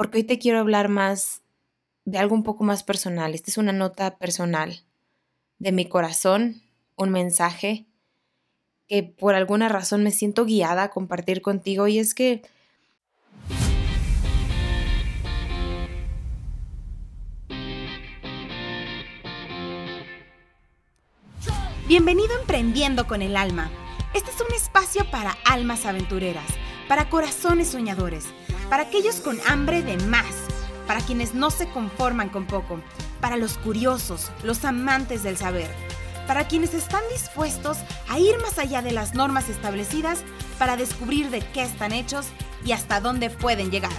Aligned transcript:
porque 0.00 0.16
hoy 0.16 0.24
te 0.24 0.38
quiero 0.38 0.60
hablar 0.60 0.88
más 0.88 1.42
de 2.06 2.16
algo 2.16 2.34
un 2.34 2.42
poco 2.42 2.64
más 2.64 2.82
personal. 2.82 3.34
Esta 3.34 3.50
es 3.50 3.58
una 3.58 3.74
nota 3.74 4.16
personal 4.16 4.80
de 5.58 5.72
mi 5.72 5.90
corazón, 5.90 6.62
un 6.96 7.10
mensaje 7.10 7.84
que 8.88 9.02
por 9.02 9.34
alguna 9.34 9.68
razón 9.68 10.02
me 10.02 10.10
siento 10.10 10.46
guiada 10.46 10.84
a 10.84 10.90
compartir 10.90 11.42
contigo 11.42 11.86
y 11.86 11.98
es 11.98 12.14
que 12.14 12.40
Bienvenido 21.86 22.34
a 22.38 22.40
Emprendiendo 22.40 23.06
con 23.06 23.20
el 23.20 23.36
Alma. 23.36 23.70
Este 24.14 24.30
es 24.30 24.40
un 24.40 24.54
espacio 24.54 25.04
para 25.10 25.36
almas 25.44 25.84
aventureras, 25.84 26.48
para 26.88 27.10
corazones 27.10 27.68
soñadores, 27.68 28.24
para 28.70 28.84
aquellos 28.84 29.16
con 29.16 29.36
hambre 29.48 29.82
de 29.82 29.96
más, 30.06 30.32
para 30.86 31.00
quienes 31.00 31.34
no 31.34 31.50
se 31.50 31.68
conforman 31.68 32.28
con 32.28 32.46
poco, 32.46 32.80
para 33.20 33.36
los 33.36 33.58
curiosos, 33.58 34.30
los 34.44 34.64
amantes 34.64 35.24
del 35.24 35.36
saber, 35.36 35.68
para 36.28 36.46
quienes 36.46 36.72
están 36.72 37.02
dispuestos 37.12 37.78
a 38.08 38.20
ir 38.20 38.38
más 38.38 38.60
allá 38.60 38.80
de 38.80 38.92
las 38.92 39.14
normas 39.14 39.48
establecidas 39.48 40.22
para 40.56 40.76
descubrir 40.76 41.30
de 41.30 41.40
qué 41.40 41.62
están 41.62 41.90
hechos 41.90 42.28
y 42.64 42.70
hasta 42.70 43.00
dónde 43.00 43.28
pueden 43.28 43.72
llegar. 43.72 43.90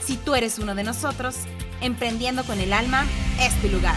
Si 0.00 0.16
tú 0.16 0.36
eres 0.36 0.58
uno 0.58 0.74
de 0.74 0.84
nosotros, 0.84 1.36
Emprendiendo 1.82 2.44
con 2.44 2.60
el 2.60 2.74
Alma 2.74 3.06
es 3.40 3.58
tu 3.62 3.68
lugar. 3.68 3.96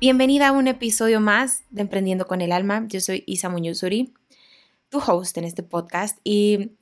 Bienvenida 0.00 0.48
a 0.48 0.52
un 0.52 0.66
episodio 0.66 1.20
más 1.20 1.62
de 1.70 1.82
Emprendiendo 1.82 2.26
con 2.26 2.40
el 2.40 2.50
Alma. 2.50 2.86
Yo 2.88 3.00
soy 3.00 3.22
Isa 3.28 3.48
Muñozuri, 3.48 4.12
host 4.98 5.36
en 5.38 5.44
este 5.44 5.62
podcast 5.62 6.18
y 6.24 6.72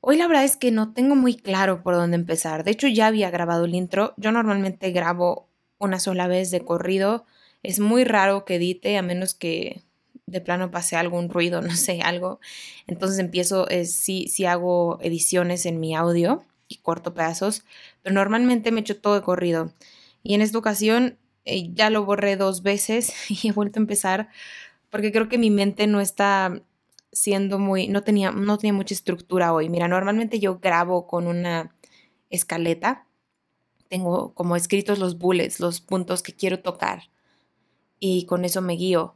hoy 0.00 0.16
la 0.16 0.26
verdad 0.26 0.44
es 0.44 0.56
que 0.56 0.70
no 0.70 0.92
tengo 0.92 1.14
muy 1.16 1.36
claro 1.36 1.82
por 1.82 1.94
dónde 1.94 2.16
empezar. 2.16 2.64
De 2.64 2.70
hecho 2.70 2.88
ya 2.88 3.06
había 3.06 3.30
grabado 3.30 3.64
el 3.64 3.74
intro. 3.74 4.14
Yo 4.16 4.32
normalmente 4.32 4.90
grabo 4.90 5.48
una 5.78 6.00
sola 6.00 6.26
vez 6.26 6.50
de 6.50 6.64
corrido. 6.64 7.24
Es 7.62 7.80
muy 7.80 8.04
raro 8.04 8.44
que 8.44 8.56
edite 8.56 8.96
a 8.96 9.02
menos 9.02 9.34
que 9.34 9.82
de 10.26 10.40
plano 10.40 10.70
pase 10.70 10.96
algún 10.96 11.28
ruido, 11.28 11.60
no 11.62 11.74
sé, 11.76 12.00
algo. 12.02 12.40
Entonces 12.86 13.18
empiezo, 13.18 13.68
eh, 13.68 13.86
sí, 13.86 14.28
sí 14.28 14.44
hago 14.46 14.98
ediciones 15.02 15.66
en 15.66 15.80
mi 15.80 15.94
audio 15.94 16.44
y 16.68 16.76
corto 16.76 17.14
pedazos, 17.14 17.64
pero 18.02 18.14
normalmente 18.14 18.70
me 18.70 18.80
echo 18.80 19.00
todo 19.00 19.14
de 19.14 19.22
corrido. 19.22 19.72
Y 20.22 20.34
en 20.34 20.42
esta 20.42 20.58
ocasión 20.58 21.18
eh, 21.44 21.70
ya 21.74 21.90
lo 21.90 22.04
borré 22.04 22.36
dos 22.36 22.62
veces 22.62 23.12
y 23.28 23.48
he 23.48 23.52
vuelto 23.52 23.78
a 23.78 23.82
empezar 23.82 24.28
porque 24.90 25.12
creo 25.12 25.28
que 25.28 25.38
mi 25.38 25.50
mente 25.50 25.86
no 25.86 26.00
está 26.00 26.60
siendo 27.12 27.58
muy, 27.58 27.88
no 27.88 28.02
tenía, 28.02 28.30
no 28.30 28.58
tenía 28.58 28.72
mucha 28.72 28.94
estructura 28.94 29.52
hoy. 29.52 29.68
Mira, 29.68 29.88
normalmente 29.88 30.38
yo 30.38 30.58
grabo 30.58 31.06
con 31.06 31.26
una 31.26 31.74
escaleta, 32.30 33.06
tengo 33.88 34.34
como 34.34 34.56
escritos 34.56 34.98
los 34.98 35.18
bullets, 35.18 35.60
los 35.60 35.80
puntos 35.80 36.22
que 36.22 36.34
quiero 36.34 36.60
tocar 36.60 37.10
y 37.98 38.24
con 38.26 38.44
eso 38.44 38.62
me 38.62 38.74
guío. 38.74 39.14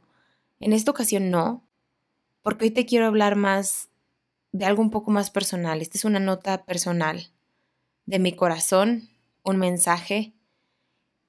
En 0.59 0.73
esta 0.73 0.91
ocasión 0.91 1.31
no, 1.31 1.65
porque 2.41 2.65
hoy 2.65 2.71
te 2.71 2.85
quiero 2.85 3.07
hablar 3.07 3.35
más 3.35 3.89
de 4.51 4.65
algo 4.65 4.81
un 4.81 4.91
poco 4.91 5.11
más 5.11 5.31
personal. 5.31 5.81
Esta 5.81 5.97
es 5.97 6.05
una 6.05 6.19
nota 6.19 6.65
personal 6.65 7.31
de 8.05 8.19
mi 8.19 8.33
corazón, 8.33 9.09
un 9.43 9.57
mensaje 9.57 10.33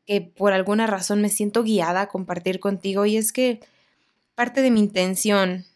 que 0.05 0.21
por 0.21 0.53
alguna 0.53 0.87
razón 0.87 1.21
me 1.21 1.29
siento 1.29 1.65
guiada 1.65 2.03
a 2.03 2.09
compartir 2.09 2.61
contigo 2.61 3.07
y 3.07 3.17
es 3.17 3.33
que 3.33 3.61
parte 4.35 4.63
de 4.63 4.71
mi 4.71 4.81
intención 4.81 5.67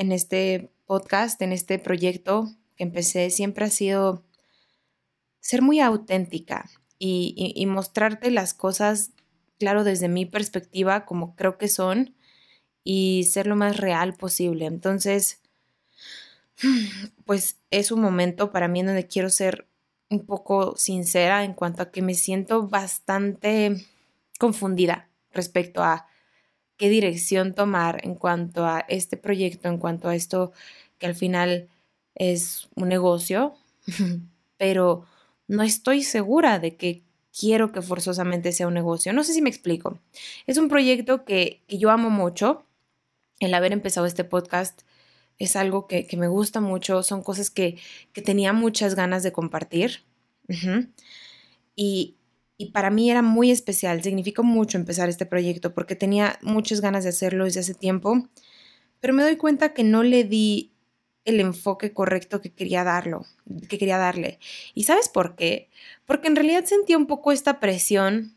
en 0.00 0.12
este 0.12 0.72
podcast, 0.86 1.42
en 1.42 1.52
este 1.52 1.78
proyecto 1.78 2.50
que 2.74 2.84
empecé, 2.84 3.28
siempre 3.28 3.66
ha 3.66 3.70
sido 3.70 4.24
ser 5.40 5.60
muy 5.60 5.78
auténtica 5.80 6.70
y, 6.98 7.66
mostrarte 7.66 8.30
las 8.30 8.54
cosas, 8.54 9.10
claro, 9.58 9.84
desde 9.84 10.08
mi 10.08 10.24
perspectiva, 10.24 11.04
como 11.04 11.36
creo 11.36 11.58
que 11.58 11.68
son, 11.68 12.14
y 12.82 13.24
ser 13.24 13.46
lo 13.46 13.56
más 13.56 13.76
real 13.76 14.14
posible. 14.14 14.64
Entonces, 14.64 15.42
pues 17.26 17.58
es 17.70 17.92
un 17.92 18.00
momento 18.00 18.52
para 18.52 18.68
mí 18.68 18.80
en 18.80 18.86
donde 18.86 19.06
quiero 19.06 19.28
ser 19.28 19.68
un 20.08 20.24
poco 20.24 20.76
sincera 20.78 21.44
en 21.44 21.52
cuanto 21.52 21.82
a 21.82 21.90
que 21.90 22.00
me 22.00 22.14
siento 22.14 22.68
bastante 22.68 23.86
confundida 24.38 25.10
respecto 25.30 25.82
a 25.82 26.06
qué 26.80 26.88
dirección 26.88 27.52
tomar 27.52 28.00
en 28.04 28.14
cuanto 28.14 28.64
a 28.64 28.86
este 28.88 29.18
proyecto, 29.18 29.68
en 29.68 29.76
cuanto 29.76 30.08
a 30.08 30.14
esto 30.14 30.50
que 30.98 31.06
al 31.06 31.14
final 31.14 31.68
es 32.14 32.70
un 32.74 32.88
negocio, 32.88 33.54
pero 34.56 35.04
no 35.46 35.62
estoy 35.62 36.02
segura 36.02 36.58
de 36.58 36.76
que 36.76 37.02
quiero 37.38 37.70
que 37.70 37.82
forzosamente 37.82 38.52
sea 38.52 38.66
un 38.66 38.72
negocio. 38.72 39.12
No 39.12 39.24
sé 39.24 39.34
si 39.34 39.42
me 39.42 39.50
explico. 39.50 39.98
Es 40.46 40.56
un 40.56 40.70
proyecto 40.70 41.26
que, 41.26 41.60
yo 41.68 41.90
amo 41.90 42.08
mucho. 42.08 42.64
El 43.40 43.52
haber 43.52 43.74
empezado 43.74 44.06
este 44.06 44.24
podcast 44.24 44.80
es 45.38 45.56
algo 45.56 45.86
que, 45.86 46.08
me 46.16 46.28
gusta 46.28 46.62
mucho, 46.62 47.02
son 47.02 47.22
cosas 47.22 47.50
que, 47.50 47.76
tenía 48.24 48.54
muchas 48.54 48.94
ganas 48.94 49.22
de 49.22 49.32
compartir. 49.32 50.02
y, 51.76 52.14
y 52.60 52.72
para 52.72 52.90
mí 52.90 53.10
era 53.10 53.22
muy 53.22 53.50
especial, 53.50 54.02
significó 54.02 54.42
mucho 54.42 54.76
empezar 54.76 55.08
este 55.08 55.24
proyecto 55.24 55.72
porque 55.72 55.96
tenía 55.96 56.38
muchas 56.42 56.82
ganas 56.82 57.04
de 57.04 57.08
hacerlo 57.08 57.46
desde 57.46 57.60
hace 57.60 57.72
tiempo, 57.72 58.28
pero 59.00 59.14
me 59.14 59.22
doy 59.22 59.36
cuenta 59.36 59.72
que 59.72 59.82
no 59.82 60.02
le 60.02 60.24
di 60.24 60.70
el 61.24 61.40
enfoque 61.40 61.94
correcto 61.94 62.42
que 62.42 62.52
quería 62.52 62.84
darlo, 62.84 63.24
que 63.70 63.78
quería 63.78 63.96
darle. 63.96 64.38
¿Y 64.74 64.84
sabes 64.84 65.08
por 65.08 65.36
qué? 65.36 65.70
Porque 66.04 66.28
en 66.28 66.36
realidad 66.36 66.66
sentía 66.66 66.98
un 66.98 67.06
poco 67.06 67.32
esta 67.32 67.60
presión 67.60 68.36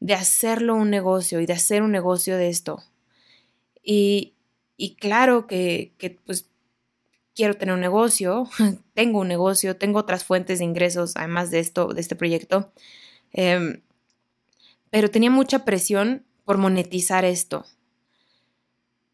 de 0.00 0.14
hacerlo 0.14 0.74
un 0.74 0.88
negocio 0.88 1.38
y 1.38 1.44
de 1.44 1.52
hacer 1.52 1.82
un 1.82 1.92
negocio 1.92 2.38
de 2.38 2.48
esto. 2.48 2.82
Y, 3.82 4.32
y 4.78 4.94
claro 4.94 5.46
que, 5.46 5.92
que 5.98 6.08
pues 6.08 6.46
quiero 7.34 7.58
tener 7.58 7.74
un 7.74 7.82
negocio, 7.82 8.48
tengo 8.94 9.20
un 9.20 9.28
negocio, 9.28 9.76
tengo 9.76 9.98
otras 9.98 10.24
fuentes 10.24 10.60
de 10.60 10.64
ingresos 10.64 11.12
además 11.14 11.50
de 11.50 11.58
esto, 11.58 11.88
de 11.88 12.00
este 12.00 12.16
proyecto, 12.16 12.72
Em, 13.34 13.82
pero 14.90 15.10
tenía 15.10 15.30
mucha 15.30 15.64
presión 15.64 16.24
por 16.44 16.56
monetizar 16.56 17.24
esto. 17.24 17.66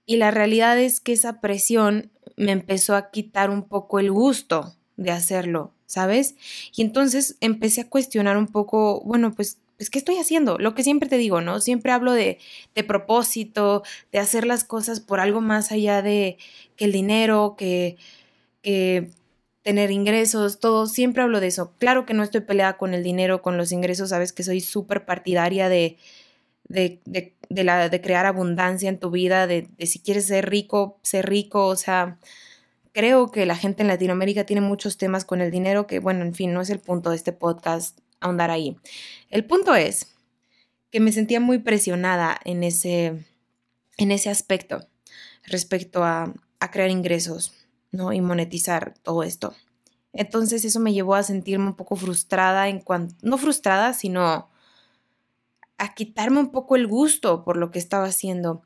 Y 0.06 0.16
la 0.16 0.30
realidad 0.30 0.78
es 0.78 1.00
que 1.00 1.12
esa 1.12 1.40
presión 1.40 2.10
me 2.36 2.52
empezó 2.52 2.94
a 2.94 3.10
quitar 3.10 3.50
un 3.50 3.62
poco 3.62 3.98
el 3.98 4.10
gusto 4.10 4.74
de 4.96 5.10
hacerlo, 5.10 5.72
¿sabes? 5.86 6.36
Y 6.76 6.82
entonces 6.82 7.36
empecé 7.40 7.82
a 7.82 7.88
cuestionar 7.88 8.36
un 8.36 8.46
poco, 8.46 9.00
bueno, 9.04 9.32
pues, 9.34 9.58
pues 9.76 9.88
¿qué 9.88 9.98
estoy 9.98 10.16
haciendo? 10.16 10.58
Lo 10.58 10.74
que 10.74 10.82
siempre 10.82 11.08
te 11.08 11.16
digo, 11.16 11.40
¿no? 11.40 11.60
Siempre 11.60 11.92
hablo 11.92 12.12
de, 12.12 12.38
de 12.74 12.84
propósito, 12.84 13.82
de 14.12 14.18
hacer 14.18 14.46
las 14.46 14.64
cosas 14.64 15.00
por 15.00 15.20
algo 15.20 15.40
más 15.40 15.72
allá 15.72 16.02
de 16.02 16.36
que 16.76 16.84
el 16.84 16.92
dinero, 16.92 17.54
que, 17.56 17.96
que 18.62 19.10
tener 19.62 19.90
ingresos, 19.90 20.58
todo, 20.58 20.86
siempre 20.86 21.22
hablo 21.22 21.40
de 21.40 21.48
eso. 21.48 21.74
Claro 21.78 22.06
que 22.06 22.14
no 22.14 22.22
estoy 22.22 22.40
peleada 22.40 22.76
con 22.76 22.94
el 22.94 23.02
dinero, 23.02 23.42
con 23.42 23.56
los 23.56 23.72
ingresos, 23.72 24.10
sabes 24.10 24.32
que 24.32 24.42
soy 24.42 24.60
súper 24.60 25.04
partidaria 25.04 25.68
de, 25.68 25.98
de, 26.64 27.00
de, 27.04 27.64
la, 27.64 27.88
de 27.88 28.00
crear 28.00 28.26
abundancia 28.26 28.88
en 28.88 28.98
tu 28.98 29.10
vida, 29.10 29.46
de, 29.46 29.68
de 29.76 29.86
si 29.86 29.98
quieres 29.98 30.26
ser 30.26 30.48
rico, 30.48 30.98
ser 31.02 31.28
rico, 31.28 31.66
o 31.66 31.76
sea, 31.76 32.18
creo 32.92 33.30
que 33.30 33.46
la 33.46 33.56
gente 33.56 33.82
en 33.82 33.88
Latinoamérica 33.88 34.44
tiene 34.44 34.62
muchos 34.62 34.96
temas 34.96 35.24
con 35.24 35.40
el 35.40 35.50
dinero 35.50 35.86
que, 35.86 35.98
bueno, 35.98 36.24
en 36.24 36.34
fin, 36.34 36.52
no 36.52 36.60
es 36.60 36.70
el 36.70 36.80
punto 36.80 37.10
de 37.10 37.16
este 37.16 37.32
podcast 37.32 37.98
ahondar 38.20 38.50
ahí. 38.50 38.76
El 39.30 39.44
punto 39.44 39.74
es 39.74 40.14
que 40.90 41.00
me 41.00 41.12
sentía 41.12 41.40
muy 41.40 41.58
presionada 41.58 42.38
en 42.44 42.64
ese, 42.64 43.24
en 43.96 44.10
ese 44.10 44.30
aspecto 44.30 44.86
respecto 45.44 46.04
a, 46.04 46.32
a 46.60 46.70
crear 46.70 46.90
ingresos. 46.90 47.52
¿No? 47.92 48.12
Y 48.12 48.20
monetizar 48.20 48.94
todo 49.02 49.22
esto. 49.22 49.54
Entonces 50.12 50.64
eso 50.64 50.80
me 50.80 50.92
llevó 50.92 51.14
a 51.14 51.22
sentirme 51.22 51.66
un 51.66 51.74
poco 51.74 51.96
frustrada 51.96 52.68
en 52.68 52.80
cuanto, 52.80 53.14
no 53.22 53.38
frustrada, 53.38 53.92
sino 53.94 54.48
a 55.78 55.94
quitarme 55.94 56.40
un 56.40 56.50
poco 56.50 56.76
el 56.76 56.86
gusto 56.86 57.44
por 57.44 57.56
lo 57.56 57.70
que 57.70 57.78
estaba 57.78 58.06
haciendo. 58.06 58.62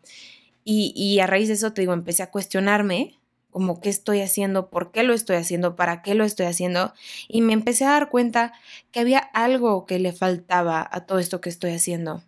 Y, 0.64 0.92
y, 0.96 1.20
a 1.20 1.26
raíz 1.26 1.48
de 1.48 1.54
eso 1.54 1.72
te 1.72 1.82
digo, 1.82 1.92
empecé 1.92 2.22
a 2.22 2.30
cuestionarme 2.30 3.18
como 3.50 3.80
qué 3.80 3.88
estoy 3.90 4.20
haciendo, 4.20 4.68
por 4.70 4.90
qué 4.90 5.04
lo 5.04 5.12
estoy 5.12 5.36
haciendo, 5.36 5.76
para 5.76 6.02
qué 6.02 6.14
lo 6.14 6.24
estoy 6.24 6.46
haciendo. 6.46 6.92
Y 7.28 7.42
me 7.42 7.52
empecé 7.52 7.84
a 7.84 7.90
dar 7.90 8.08
cuenta 8.08 8.52
que 8.90 9.00
había 9.00 9.18
algo 9.18 9.86
que 9.86 9.98
le 9.98 10.12
faltaba 10.12 10.88
a 10.90 11.06
todo 11.06 11.18
esto 11.18 11.40
que 11.40 11.50
estoy 11.50 11.72
haciendo. 11.72 12.24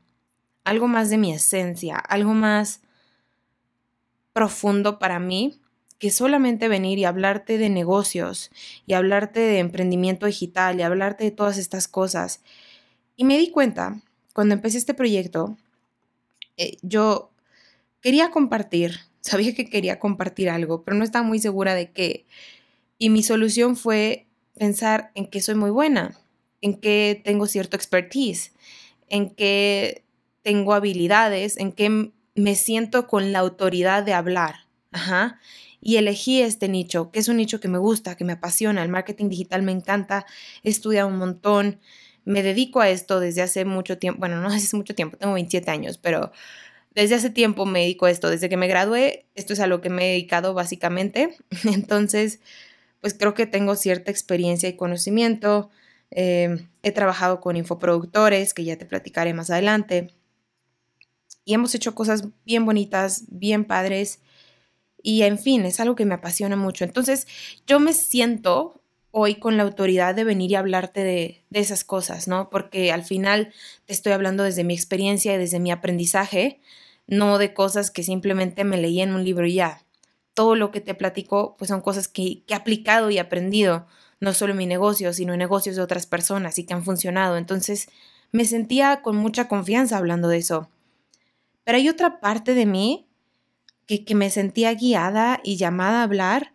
Algo 0.62 0.86
más 0.86 1.10
de 1.10 1.18
mi 1.18 1.32
esencia, 1.32 1.96
algo 1.96 2.34
más 2.34 2.80
profundo 4.32 4.98
para 4.98 5.18
mí 5.18 5.58
que 5.98 6.10
solamente 6.10 6.68
venir 6.68 6.98
y 6.98 7.04
hablarte 7.04 7.58
de 7.58 7.70
negocios 7.70 8.50
y 8.86 8.94
hablarte 8.94 9.40
de 9.40 9.58
emprendimiento 9.58 10.26
digital 10.26 10.78
y 10.78 10.82
hablarte 10.82 11.24
de 11.24 11.30
todas 11.30 11.58
estas 11.58 11.88
cosas. 11.88 12.42
Y 13.16 13.24
me 13.24 13.38
di 13.38 13.50
cuenta, 13.50 14.00
cuando 14.34 14.54
empecé 14.54 14.78
este 14.78 14.94
proyecto, 14.94 15.56
eh, 16.56 16.76
yo 16.82 17.30
quería 18.00 18.30
compartir, 18.30 19.00
sabía 19.20 19.54
que 19.54 19.68
quería 19.68 19.98
compartir 19.98 20.50
algo, 20.50 20.82
pero 20.84 20.96
no 20.96 21.04
estaba 21.04 21.26
muy 21.26 21.38
segura 21.38 21.74
de 21.74 21.90
qué. 21.90 22.26
Y 22.98 23.10
mi 23.10 23.22
solución 23.22 23.76
fue 23.76 24.26
pensar 24.58 25.10
en 25.14 25.26
que 25.26 25.40
soy 25.40 25.54
muy 25.54 25.70
buena, 25.70 26.18
en 26.60 26.74
que 26.74 27.20
tengo 27.24 27.46
cierto 27.46 27.76
expertise, 27.76 28.52
en 29.08 29.30
que 29.30 30.02
tengo 30.42 30.74
habilidades, 30.74 31.58
en 31.58 31.72
que 31.72 32.12
me 32.34 32.54
siento 32.54 33.06
con 33.06 33.32
la 33.32 33.40
autoridad 33.40 34.02
de 34.02 34.14
hablar. 34.14 34.66
Ajá. 34.92 35.40
Y 35.86 35.98
elegí 35.98 36.42
este 36.42 36.68
nicho, 36.68 37.12
que 37.12 37.20
es 37.20 37.28
un 37.28 37.36
nicho 37.36 37.60
que 37.60 37.68
me 37.68 37.78
gusta, 37.78 38.16
que 38.16 38.24
me 38.24 38.32
apasiona. 38.32 38.82
El 38.82 38.88
marketing 38.88 39.28
digital 39.28 39.62
me 39.62 39.70
encanta, 39.70 40.26
he 40.64 40.68
estudiado 40.68 41.06
un 41.06 41.16
montón, 41.16 41.78
me 42.24 42.42
dedico 42.42 42.80
a 42.80 42.90
esto 42.90 43.20
desde 43.20 43.42
hace 43.42 43.64
mucho 43.64 43.96
tiempo. 43.96 44.18
Bueno, 44.18 44.40
no 44.40 44.48
hace 44.52 44.76
mucho 44.76 44.96
tiempo, 44.96 45.16
tengo 45.16 45.34
27 45.34 45.70
años, 45.70 45.96
pero 45.96 46.32
desde 46.92 47.14
hace 47.14 47.30
tiempo 47.30 47.66
me 47.66 47.82
dedico 47.82 48.06
a 48.06 48.10
esto. 48.10 48.30
Desde 48.30 48.48
que 48.48 48.56
me 48.56 48.66
gradué, 48.66 49.26
esto 49.36 49.52
es 49.52 49.60
a 49.60 49.68
lo 49.68 49.80
que 49.80 49.88
me 49.88 50.06
he 50.06 50.10
dedicado 50.14 50.54
básicamente. 50.54 51.36
Entonces, 51.64 52.40
pues 53.00 53.14
creo 53.14 53.34
que 53.34 53.46
tengo 53.46 53.76
cierta 53.76 54.10
experiencia 54.10 54.68
y 54.68 54.74
conocimiento. 54.74 55.70
Eh, 56.10 56.66
he 56.82 56.90
trabajado 56.90 57.40
con 57.40 57.56
infoproductores, 57.56 58.54
que 58.54 58.64
ya 58.64 58.76
te 58.76 58.86
platicaré 58.86 59.34
más 59.34 59.50
adelante. 59.50 60.12
Y 61.44 61.54
hemos 61.54 61.76
hecho 61.76 61.94
cosas 61.94 62.24
bien 62.44 62.66
bonitas, 62.66 63.22
bien 63.28 63.64
padres. 63.64 64.18
Y 65.06 65.22
en 65.22 65.38
fin, 65.38 65.64
es 65.64 65.78
algo 65.78 65.94
que 65.94 66.04
me 66.04 66.14
apasiona 66.14 66.56
mucho. 66.56 66.82
Entonces, 66.82 67.28
yo 67.64 67.78
me 67.78 67.92
siento 67.92 68.82
hoy 69.12 69.36
con 69.36 69.56
la 69.56 69.62
autoridad 69.62 70.16
de 70.16 70.24
venir 70.24 70.50
y 70.50 70.56
hablarte 70.56 71.04
de, 71.04 71.44
de, 71.48 71.60
esas 71.60 71.84
cosas, 71.84 72.26
¿no? 72.26 72.50
Porque 72.50 72.90
al 72.90 73.04
final 73.04 73.52
te 73.84 73.92
estoy 73.92 74.10
hablando 74.14 74.42
desde 74.42 74.64
mi 74.64 74.74
experiencia 74.74 75.32
y 75.32 75.38
desde 75.38 75.60
mi 75.60 75.70
aprendizaje, 75.70 76.58
no 77.06 77.38
de 77.38 77.54
cosas 77.54 77.92
que 77.92 78.02
simplemente 78.02 78.64
me 78.64 78.78
leí 78.78 79.00
en 79.00 79.14
un 79.14 79.22
libro 79.22 79.46
y 79.46 79.54
ya. 79.54 79.84
Todo 80.34 80.56
lo 80.56 80.72
que 80.72 80.80
te 80.80 80.94
platico, 80.94 81.54
pues 81.56 81.68
son 81.68 81.82
cosas 81.82 82.08
que, 82.08 82.42
que 82.44 82.54
he 82.54 82.56
aplicado 82.56 83.08
y 83.08 83.18
aprendido, 83.18 83.86
no 84.18 84.32
solo 84.32 84.54
en 84.54 84.58
mi 84.58 84.66
negocio, 84.66 85.12
sino 85.12 85.34
en 85.34 85.38
negocios 85.38 85.76
de 85.76 85.82
otras 85.82 86.06
personas 86.06 86.58
y 86.58 86.64
que 86.64 86.74
han 86.74 86.82
funcionado. 86.82 87.36
Entonces, 87.36 87.88
me 88.32 88.44
sentía 88.44 89.02
con 89.02 89.14
mucha 89.14 89.46
confianza 89.46 89.98
hablando 89.98 90.26
de 90.26 90.38
eso. 90.38 90.68
Pero 91.62 91.78
hay 91.78 91.88
otra 91.88 92.18
parte 92.18 92.54
de 92.54 92.66
mí 92.66 93.05
que, 93.86 94.14
me 94.14 94.30
sentía 94.30 94.74
guiada 94.74 95.40
y 95.44 95.56
llamada 95.56 96.00
a 96.00 96.04
hablar, 96.04 96.52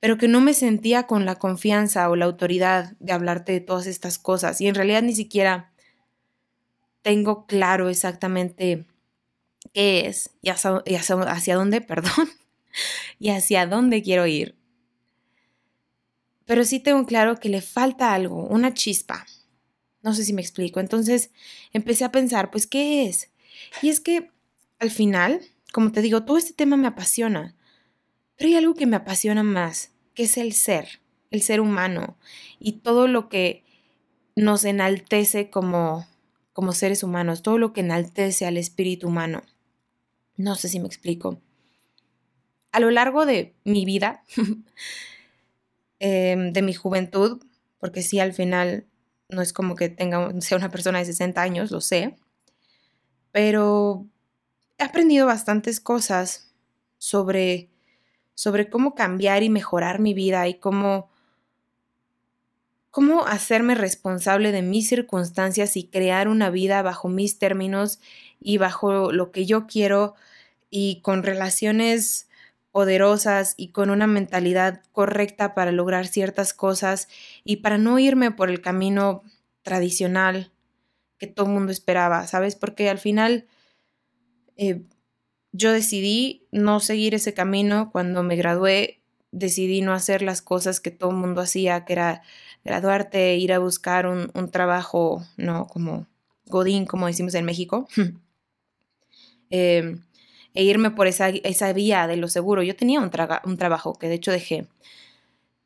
pero 0.00 0.18
que 0.18 0.28
no 0.28 0.40
me 0.40 0.54
sentía 0.54 1.06
con 1.06 1.24
la 1.24 1.36
confianza 1.36 2.08
o 2.08 2.16
la 2.16 2.26
autoridad 2.26 2.92
de 3.00 3.12
hablarte 3.12 3.52
de 3.52 3.60
todas 3.60 3.86
estas 3.86 4.18
cosas. 4.18 4.60
Y 4.60 4.68
en 4.68 4.74
realidad 4.74 5.02
ni 5.02 5.14
siquiera 5.14 5.72
tengo 7.02 7.46
claro 7.46 7.88
exactamente 7.88 8.86
qué 9.72 10.06
es 10.06 10.30
y 10.42 10.50
hacia, 10.50 11.54
dónde, 11.56 11.80
perdón, 11.86 12.28
y 13.18 13.30
hacia 13.30 13.66
dónde 13.66 14.02
quiero 14.02 14.26
ir. 14.26 14.56
Pero 16.44 16.64
sí 16.64 16.78
tengo 16.78 17.06
claro 17.06 17.40
que 17.40 17.48
le 17.48 17.62
falta 17.62 18.12
algo, 18.12 18.46
una 18.46 18.74
chispa. 18.74 19.26
No 20.02 20.12
sé 20.12 20.24
si 20.24 20.34
me 20.34 20.42
explico. 20.42 20.78
Entonces 20.78 21.30
empecé 21.72 22.04
a 22.04 22.12
pensar, 22.12 22.50
pues, 22.50 22.66
¿qué 22.66 23.06
es? 23.06 23.30
Y 23.80 23.88
es 23.88 24.00
que 24.00 24.30
al 24.78 24.90
final, 24.90 25.40
como 25.74 25.90
te 25.90 26.02
digo, 26.02 26.24
todo 26.24 26.38
este 26.38 26.52
tema 26.52 26.76
me 26.76 26.86
apasiona. 26.86 27.56
Pero 28.36 28.46
hay 28.46 28.54
algo 28.54 28.74
que 28.74 28.86
me 28.86 28.94
apasiona 28.94 29.42
más, 29.42 29.90
que 30.14 30.22
es 30.22 30.36
el 30.36 30.52
ser, 30.52 31.00
el 31.32 31.42
ser 31.42 31.60
humano 31.60 32.16
y 32.60 32.74
todo 32.74 33.08
lo 33.08 33.28
que 33.28 33.64
nos 34.36 34.64
enaltece 34.64 35.50
como, 35.50 36.06
como 36.52 36.72
seres 36.72 37.02
humanos, 37.02 37.42
todo 37.42 37.58
lo 37.58 37.72
que 37.72 37.80
enaltece 37.80 38.46
al 38.46 38.56
espíritu 38.56 39.08
humano. 39.08 39.42
No 40.36 40.54
sé 40.54 40.68
si 40.68 40.78
me 40.78 40.86
explico. 40.86 41.40
A 42.70 42.78
lo 42.78 42.92
largo 42.92 43.26
de 43.26 43.56
mi 43.64 43.84
vida, 43.84 44.22
em, 45.98 46.52
de 46.52 46.62
mi 46.62 46.74
juventud, 46.74 47.42
porque 47.80 48.02
sí, 48.02 48.20
al 48.20 48.32
final 48.32 48.86
no 49.28 49.42
es 49.42 49.52
como 49.52 49.74
que 49.74 49.88
tenga, 49.88 50.32
sea 50.40 50.56
una 50.56 50.70
persona 50.70 51.00
de 51.00 51.06
60 51.06 51.42
años, 51.42 51.72
lo 51.72 51.80
sé, 51.80 52.14
pero 53.32 54.06
he 54.84 54.88
aprendido 54.88 55.26
bastantes 55.26 55.80
cosas 55.80 56.52
sobre, 56.98 57.70
sobre 58.34 58.68
cómo 58.68 58.94
cambiar 58.94 59.42
y 59.42 59.48
mejorar 59.48 59.98
mi 59.98 60.14
vida 60.14 60.46
y 60.46 60.54
cómo, 60.54 61.10
cómo 62.90 63.26
hacerme 63.26 63.74
responsable 63.74 64.52
de 64.52 64.62
mis 64.62 64.88
circunstancias 64.88 65.76
y 65.76 65.88
crear 65.88 66.28
una 66.28 66.50
vida 66.50 66.82
bajo 66.82 67.08
mis 67.08 67.38
términos 67.38 67.98
y 68.40 68.58
bajo 68.58 69.10
lo 69.10 69.32
que 69.32 69.46
yo 69.46 69.66
quiero 69.66 70.14
y 70.70 71.00
con 71.00 71.22
relaciones 71.22 72.28
poderosas 72.70 73.54
y 73.56 73.68
con 73.68 73.88
una 73.88 74.06
mentalidad 74.06 74.82
correcta 74.92 75.54
para 75.54 75.72
lograr 75.72 76.06
ciertas 76.06 76.52
cosas 76.52 77.08
y 77.42 77.56
para 77.56 77.78
no 77.78 77.98
irme 77.98 78.32
por 78.32 78.50
el 78.50 78.60
camino 78.60 79.22
tradicional 79.62 80.50
que 81.16 81.26
todo 81.26 81.46
el 81.46 81.52
mundo 81.52 81.72
esperaba, 81.72 82.26
¿sabes? 82.26 82.56
Porque 82.56 82.90
al 82.90 82.98
final 82.98 83.46
eh, 84.56 84.82
yo 85.52 85.72
decidí 85.72 86.46
no 86.50 86.80
seguir 86.80 87.14
ese 87.14 87.34
camino 87.34 87.90
cuando 87.92 88.22
me 88.22 88.36
gradué, 88.36 89.00
decidí 89.30 89.82
no 89.82 89.92
hacer 89.92 90.22
las 90.22 90.42
cosas 90.42 90.80
que 90.80 90.90
todo 90.90 91.10
el 91.10 91.16
mundo 91.16 91.40
hacía, 91.40 91.84
que 91.84 91.92
era 91.92 92.22
graduarte, 92.64 93.36
ir 93.36 93.52
a 93.52 93.58
buscar 93.58 94.06
un, 94.06 94.30
un 94.34 94.50
trabajo, 94.50 95.24
no 95.36 95.66
como 95.66 96.06
Godín, 96.46 96.86
como 96.86 97.06
decimos 97.06 97.34
en 97.34 97.44
México. 97.44 97.88
Em, 99.50 100.02
e 100.54 100.64
irme 100.64 100.90
por 100.90 101.06
esa, 101.06 101.28
esa, 101.28 101.72
vía 101.72 102.08
de 102.08 102.16
lo 102.16 102.28
seguro. 102.28 102.62
Yo 102.62 102.74
tenía 102.74 102.98
un, 102.98 103.10
un 103.44 103.56
trabajo 103.56 103.94
que 103.98 104.08
de 104.08 104.14
hecho 104.14 104.32
dejé. 104.32 104.66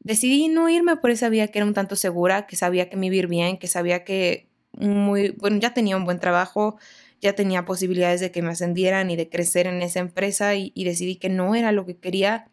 Decidí 0.00 0.48
no 0.48 0.68
irme 0.68 0.96
por 0.96 1.10
esa 1.10 1.28
vía 1.30 1.48
que 1.48 1.58
era 1.58 1.66
un 1.66 1.74
tanto 1.74 1.96
segura, 1.96 2.46
que 2.46 2.56
sabía 2.56 2.90
que 2.90 2.96
me 2.96 3.06
iba 3.06 3.26
bien, 3.28 3.56
que 3.58 3.66
sabía 3.66 4.04
que 4.04 4.46
muy, 4.72 5.30
bueno, 5.30 5.58
ya 5.58 5.74
tenía 5.74 5.96
un 5.96 6.04
buen 6.04 6.20
trabajo, 6.20 6.76
ya 7.20 7.34
tenía 7.34 7.64
posibilidades 7.64 8.20
de 8.20 8.30
que 8.30 8.42
me 8.42 8.50
ascendieran 8.50 9.10
y 9.10 9.16
de 9.16 9.28
crecer 9.28 9.66
en 9.66 9.82
esa 9.82 10.00
empresa 10.00 10.54
y, 10.54 10.72
decidí 10.84 11.16
que 11.16 11.28
no 11.28 11.54
era 11.54 11.72
lo 11.72 11.84
que 11.84 11.96
quería 11.96 12.50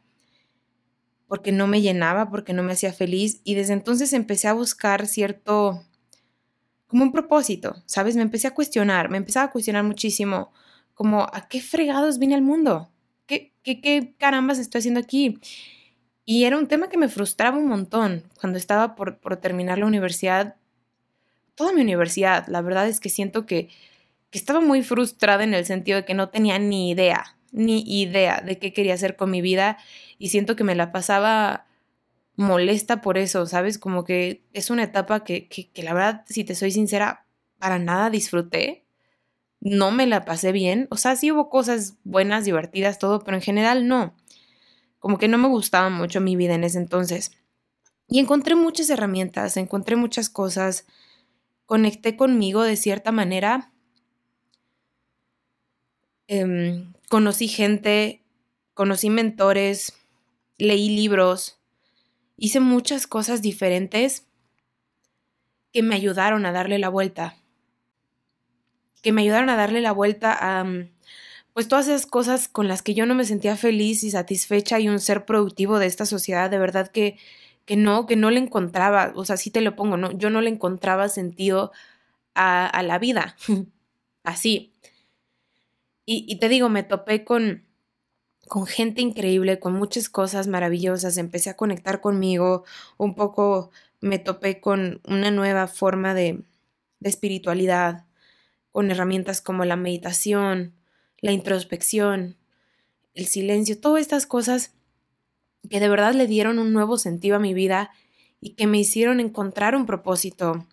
porque 1.28 1.52
no 1.52 1.68
me 1.68 1.82
llenaba, 1.82 2.30
porque 2.30 2.54
no 2.54 2.64
me 2.64 2.74
hacía 2.74 2.94
feliz 2.94 3.42
y 3.44 3.56
desde 3.56 3.74
entonces 3.74 4.14
empecé 4.14 4.48
a 4.48 4.54
buscar 4.54 5.08
cierto, 5.08 5.84
como 6.88 7.04
un 7.04 7.12
propósito, 7.12 7.82
¿sabes? 7.86 8.16
Me 8.16 8.22
empecé 8.22 8.48
a 8.48 8.54
cuestionar, 8.54 9.10
me 9.10 9.18
empezaba 9.18 9.48
a 9.48 9.52
cuestionar 9.52 9.84
muchísimo 9.84 10.52
como, 10.94 11.24
¿a 11.24 11.48
qué 11.50 11.62
fregados 11.62 12.20
vine 12.20 12.36
al 12.36 12.42
mundo? 12.42 12.90
¿Qué, 13.26 13.54
qué, 13.64 13.82
qué 13.82 14.16
carambas 14.18 14.60
estoy 14.60 14.80
haciendo 14.80 15.00
aquí? 15.00 15.40
Y 16.26 16.46
era 16.46 16.58
un 16.58 16.68
tema 16.68 16.90
que 16.90 16.98
me 16.98 17.10
frustraba 17.10 17.58
un 17.58 17.68
montón 17.68 18.24
cuando 18.40 18.58
estaba 18.58 18.96
por, 18.96 19.20
por 19.20 19.38
terminar 19.38 19.78
la 19.78 19.86
universidad, 19.86 20.56
toda 21.54 21.72
mi 21.72 21.82
universidad. 21.82 22.48
La 22.48 22.62
verdad 22.62 22.88
es 22.88 23.00
que 23.00 23.10
siento 23.10 23.46
que, 23.46 23.70
estaba 24.38 24.62
muy 24.62 24.84
frustrada 24.84 25.44
en 25.44 25.54
el 25.54 25.66
sentido 25.66 25.98
de 25.98 26.06
que 26.06 26.14
no 26.14 26.30
tenía 26.30 26.60
ni 26.60 26.90
idea, 26.90 27.38
ni 27.52 27.84
idea 27.86 28.42
de 28.42 28.60
qué 28.60 28.74
quería 28.74 28.94
hacer 28.94 29.16
con 29.16 29.32
mi 29.32 29.42
vida 29.42 29.78
y 30.18 30.30
siento 30.30 30.56
que 30.56 30.64
me 30.64 30.76
la 30.76 30.92
pasaba 30.92 31.68
molesta 32.36 33.02
por 33.02 33.18
eso, 33.18 33.46
¿sabes? 33.46 33.80
Como 33.80 34.04
que 34.04 34.44
es 34.54 34.70
una 34.70 34.84
etapa 34.84 35.24
que, 35.24 35.48
que, 35.48 35.70
que 35.72 35.84
la 35.84 35.94
verdad, 35.94 36.26
si 36.28 36.44
te 36.44 36.56
soy 36.56 36.72
sincera, 36.72 37.26
para 37.60 37.80
nada 37.80 38.10
disfruté 38.10 38.86
no 39.66 39.90
me 39.90 40.06
la 40.06 40.26
pasé 40.26 40.52
bien. 40.52 40.88
O 40.92 40.96
sea, 40.98 41.16
sí 41.16 41.32
hubo 41.32 41.50
cosas 41.50 41.96
buenas, 42.04 42.46
divertidas, 42.46 43.00
todo, 43.00 43.24
pero 43.24 43.36
en 43.36 43.42
general 43.42 43.88
no. 43.88 44.16
Como 45.00 45.18
que 45.18 45.28
no 45.28 45.40
me 45.40 45.48
gustaba 45.48 45.90
mucho 45.90 46.22
mi 46.22 46.36
vida 46.36 46.54
en 46.54 46.64
ese 46.64 46.78
entonces. 46.78 47.32
Y 48.08 48.20
encontré 48.20 48.56
muchas 48.56 48.92
herramientas, 48.92 49.58
encontré 49.58 49.96
muchas 49.96 50.30
cosas, 50.30 50.86
conecté 51.66 52.16
conmigo 52.16 52.62
de 52.62 52.76
cierta 52.76 53.12
manera. 53.12 53.72
Em, 56.28 56.94
conocí 57.10 57.48
gente, 57.48 58.24
conocí 58.74 59.10
mentores, 59.10 59.94
leí 60.58 60.90
libros, 60.90 61.60
hice 62.38 62.60
muchas 62.60 63.08
cosas 63.08 63.42
diferentes 63.42 64.28
que 65.72 65.84
me 65.84 65.96
ayudaron 65.96 66.46
a 66.46 66.52
darle 66.52 66.80
la 66.80 66.90
vuelta 66.90 67.36
que 69.06 69.12
me 69.12 69.22
ayudaron 69.22 69.52
a 69.52 69.56
darle 69.56 69.82
la 69.82 69.92
vuelta 69.92 70.34
a 70.34 70.64
mm, 70.64 70.90
pues 71.54 71.68
todas 71.68 71.88
esas 71.88 72.08
cosas 72.08 72.48
con 72.48 72.68
las 72.68 72.82
que 72.82 72.96
yo 72.96 73.06
no 73.06 73.14
me 73.14 73.24
sentía 73.24 73.56
feliz 73.56 74.04
y 74.04 74.10
satisfecha 74.10 74.80
y 74.80 74.90
un 74.90 75.00
ser 75.00 75.26
productivo 75.26 75.78
de 75.78 75.86
esta 75.86 76.08
sociedad, 76.08 76.50
de 76.50 76.58
verdad 76.58 76.88
que, 76.88 77.20
que 77.66 77.78
no, 77.78 78.08
que 78.08 78.16
no 78.16 78.32
le 78.32 78.40
encontraba, 78.40 79.14
o 79.16 79.24
sea, 79.24 79.38
sí 79.38 79.52
te 79.52 79.62
lo 79.62 79.76
pongo, 79.76 79.96
no, 79.96 80.12
yo 80.12 80.32
no 80.32 80.42
le 80.42 80.50
encontraba 80.50 81.08
sentido 81.08 81.72
a, 82.34 82.66
a 82.66 82.82
la 82.82 82.98
vida, 82.98 83.36
así. 84.24 84.74
Y, 86.08 86.38
te 86.38 86.50
digo, 86.50 86.70
me 86.70 86.84
topé 86.84 87.24
con, 87.24 87.66
con 88.48 88.68
gente 88.68 89.02
increíble, 89.02 89.60
con 89.60 89.74
muchas 89.74 90.08
cosas 90.08 90.48
maravillosas, 90.48 91.18
empecé 91.18 91.50
a 91.50 91.58
conectar 91.58 92.00
conmigo, 92.00 92.64
un 92.98 93.16
poco 93.16 93.72
me 94.02 94.20
topé 94.20 94.62
con 94.62 95.02
una 95.08 95.32
nueva 95.32 95.68
forma 95.68 96.14
de, 96.14 96.44
de 97.00 97.10
espiritualidad, 97.10 98.06
con 98.72 98.92
herramientas 98.92 99.42
como 99.42 99.66
la 99.66 99.78
meditación, 99.78 100.76
la 101.22 101.32
introspección, 101.32 102.38
el 103.16 103.26
silencio, 103.26 103.80
todas 103.80 104.02
estas 104.02 104.28
cosas 104.28 104.74
que 105.68 105.80
de 105.80 105.90
verdad 105.90 106.14
le 106.14 106.28
dieron 106.28 106.60
un 106.60 106.72
nuevo 106.72 106.98
sentido 106.98 107.38
a 107.38 107.40
mi 107.40 107.56
vida 107.56 107.90
y 108.40 108.52
que 108.52 108.68
me 108.68 108.78
hicieron 108.78 109.20
encontrar 109.20 109.76
un 109.76 109.88
propósito. 109.88 110.68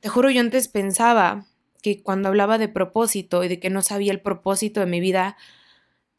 Te 0.00 0.10
juro, 0.10 0.28
yo 0.30 0.40
antes 0.40 0.68
pensaba 0.68 1.46
que 1.86 2.02
cuando 2.02 2.28
hablaba 2.28 2.58
de 2.58 2.66
propósito 2.66 3.44
y 3.44 3.48
de 3.48 3.60
que 3.60 3.70
no 3.70 3.80
sabía 3.80 4.10
el 4.10 4.20
propósito 4.20 4.80
de 4.80 4.86
mi 4.86 4.98
vida, 4.98 5.36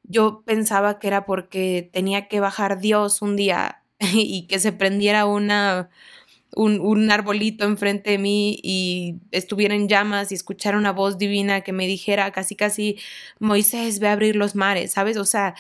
yo 0.04 0.44
pensaba 0.46 0.98
que 0.98 1.08
era 1.08 1.26
porque 1.26 1.90
tenía 1.92 2.30
que 2.30 2.40
bajar 2.40 2.80
Dios 2.80 3.22
un 3.22 3.36
día 3.36 3.84
y 4.00 4.48
que 4.48 4.60
se 4.60 4.72
prendiera 4.72 5.26
una, 5.26 5.90
un, 6.56 6.80
un, 6.80 7.12
arbolito 7.12 7.66
enfrente 7.66 8.12
de 8.12 8.18
mí 8.18 8.58
y 8.64 9.16
estuviera 9.32 9.76
en 9.76 9.90
llamas 9.90 10.32
y 10.32 10.36
escuchara 10.36 10.78
una 10.78 10.94
voz 10.94 11.18
divina 11.18 11.60
que 11.60 11.74
me 11.74 11.86
dijera 11.86 12.32
casi 12.32 12.56
casi, 12.56 12.98
Moisés, 13.40 14.00
ve 14.00 14.08
a 14.08 14.14
abrir 14.14 14.38
los 14.38 14.56
mares, 14.56 14.94
¿sabes? 14.94 15.18
O 15.18 15.26
sea, 15.26 15.54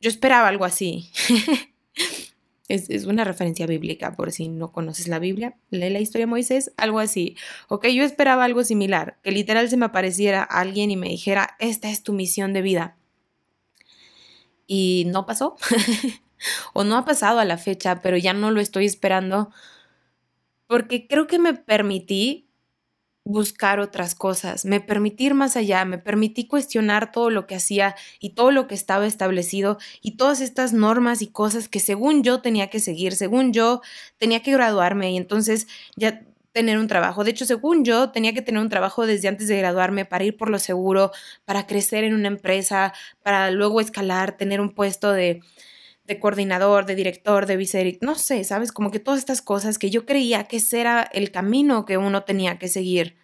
yo 0.00 0.10
esperaba 0.10 0.48
algo 0.48 0.64
así. 0.64 1.08
es, 2.74 2.90
es, 2.90 3.04
una 3.06 3.24
referencia 3.24 3.66
bíblica, 3.66 4.12
por 4.12 4.32
si 4.32 4.48
no 4.48 4.72
conoces 4.72 5.08
la 5.08 5.18
Biblia, 5.18 5.56
lee 5.70 5.90
la 5.90 6.00
historia 6.00 6.26
de 6.26 6.30
Moisés, 6.30 6.72
algo 6.76 6.98
así. 6.98 7.36
Ok, 7.68 7.86
yo 7.88 8.02
esperaba 8.04 8.44
algo 8.44 8.64
similar, 8.64 9.18
que 9.22 9.32
literal 9.32 9.68
se 9.68 9.76
me 9.76 9.86
apareciera 9.86 10.42
alguien 10.42 10.90
y 10.90 10.96
me 10.96 11.08
dijera, 11.08 11.56
esta 11.58 11.90
es 11.90 12.02
tu 12.02 12.12
misión 12.12 12.52
de 12.52 12.62
vida. 12.62 12.96
Y 14.66 15.04
no 15.08 15.26
pasó. 15.26 15.56
o 16.72 16.84
no 16.84 16.96
ha 16.96 17.04
pasado 17.04 17.38
a 17.38 17.44
la 17.44 17.58
fecha, 17.58 18.00
pero 18.00 18.16
ya 18.16 18.32
no 18.32 18.50
lo 18.50 18.60
estoy 18.60 18.86
esperando 18.86 19.50
porque 20.70 21.08
creo 21.08 21.26
que 21.26 21.40
me 21.40 21.54
permití 21.54 22.49
buscar 23.24 23.80
otras 23.80 24.14
cosas, 24.14 24.64
me 24.64 24.80
permití 24.80 25.26
ir 25.26 25.34
más 25.34 25.56
allá, 25.56 25.84
me 25.84 25.98
permití 25.98 26.46
cuestionar 26.46 27.12
todo 27.12 27.30
lo 27.30 27.46
que 27.46 27.54
hacía 27.54 27.94
y 28.18 28.30
todo 28.30 28.50
lo 28.50 28.66
que 28.66 28.74
estaba 28.74 29.06
establecido 29.06 29.78
y 30.00 30.16
todas 30.16 30.40
estas 30.40 30.72
normas 30.72 31.22
y 31.22 31.28
cosas 31.28 31.68
que 31.68 31.80
según 31.80 32.22
yo 32.22 32.40
tenía 32.40 32.70
que 32.70 32.80
seguir, 32.80 33.14
según 33.14 33.52
yo 33.52 33.82
tenía 34.18 34.42
que 34.42 34.52
graduarme 34.52 35.12
y 35.12 35.16
entonces 35.16 35.68
ya 35.96 36.22
tener 36.52 36.78
un 36.78 36.88
trabajo. 36.88 37.22
De 37.24 37.30
hecho, 37.30 37.46
según 37.46 37.84
yo, 37.84 38.10
tenía 38.10 38.32
que 38.32 38.42
tener 38.42 38.60
un 38.60 38.68
trabajo 38.68 39.06
desde 39.06 39.28
antes 39.28 39.48
de 39.48 39.58
graduarme 39.58 40.04
para 40.04 40.24
ir 40.24 40.36
por 40.36 40.50
lo 40.50 40.58
seguro, 40.58 41.12
para 41.44 41.66
crecer 41.66 42.04
en 42.04 42.14
una 42.14 42.28
empresa, 42.28 42.92
para 43.22 43.50
luego 43.50 43.80
escalar, 43.80 44.36
tener 44.36 44.60
un 44.60 44.70
puesto 44.70 45.12
de, 45.12 45.42
de 46.10 46.18
coordinador, 46.18 46.86
de 46.86 46.96
director, 46.96 47.46
de 47.46 47.56
vicedirector, 47.56 48.04
no 48.08 48.16
sé, 48.16 48.42
¿sabes? 48.42 48.72
Como 48.72 48.90
que 48.90 48.98
todas 48.98 49.20
estas 49.20 49.42
cosas 49.42 49.78
que 49.78 49.90
yo 49.90 50.06
creía 50.06 50.44
que 50.44 50.56
ese 50.56 50.80
era 50.80 51.02
el 51.02 51.30
camino 51.30 51.84
que 51.84 51.98
uno 51.98 52.24
tenía 52.24 52.58
que 52.58 52.66
seguir. 52.66 53.16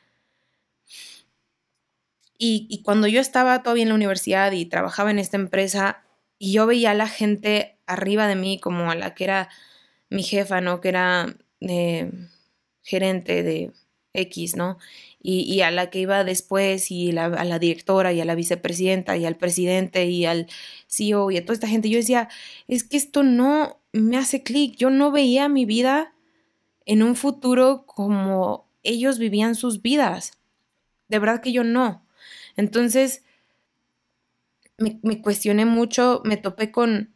Y, 2.38 2.82
cuando 2.84 3.08
yo 3.08 3.20
estaba 3.20 3.62
todavía 3.62 3.82
en 3.82 3.88
la 3.88 3.94
universidad 3.96 4.52
y 4.52 4.66
trabajaba 4.66 5.10
en 5.10 5.18
esta 5.18 5.36
empresa 5.36 6.04
y 6.38 6.52
yo 6.52 6.66
veía 6.66 6.92
a 6.92 6.94
la 6.94 7.08
gente 7.08 7.78
arriba 7.86 8.28
de 8.28 8.36
mí 8.36 8.60
como 8.60 8.90
a 8.90 8.94
la 8.94 9.14
que 9.14 9.24
era 9.24 9.48
mi 10.10 10.22
jefa, 10.22 10.60
¿no? 10.60 10.80
Que 10.80 10.90
era 10.90 11.34
eh, 11.60 12.12
gerente 12.82 13.42
de 13.42 13.72
X, 14.12 14.54
¿no? 14.54 14.78
Y, 15.28 15.60
a 15.62 15.72
la 15.72 15.90
que 15.90 15.98
iba 15.98 16.22
después 16.22 16.92
y 16.92 17.10
a 17.18 17.28
la 17.28 17.58
directora 17.58 18.12
y 18.12 18.20
a 18.20 18.24
la 18.24 18.36
vicepresidenta 18.36 19.16
y 19.16 19.24
al 19.24 19.34
presidente 19.34 20.06
y 20.06 20.24
al 20.24 20.46
CEO 20.86 21.32
y 21.32 21.36
a 21.36 21.42
toda 21.42 21.54
esta 21.54 21.66
gente, 21.66 21.90
yo 21.90 21.98
decía, 21.98 22.28
es 22.68 22.84
que 22.84 22.96
esto 22.96 23.24
no 23.24 23.80
me 23.92 24.18
hace 24.18 24.44
clic, 24.44 24.76
yo 24.76 24.88
no 24.88 25.10
veía 25.10 25.48
mi 25.48 25.64
vida 25.64 26.14
en 26.84 27.02
un 27.02 27.16
futuro 27.16 27.86
como 27.86 28.70
ellos 28.84 29.18
vivían 29.18 29.56
sus 29.56 29.82
vidas. 29.82 30.38
De 31.08 31.18
verdad 31.18 31.40
que 31.42 31.50
yo 31.50 31.64
no. 31.64 32.06
Entonces, 32.56 33.24
me, 34.78 35.22
cuestioné 35.22 35.64
mucho, 35.64 36.22
me 36.24 36.36
topé 36.36 36.70
con, 36.70 37.12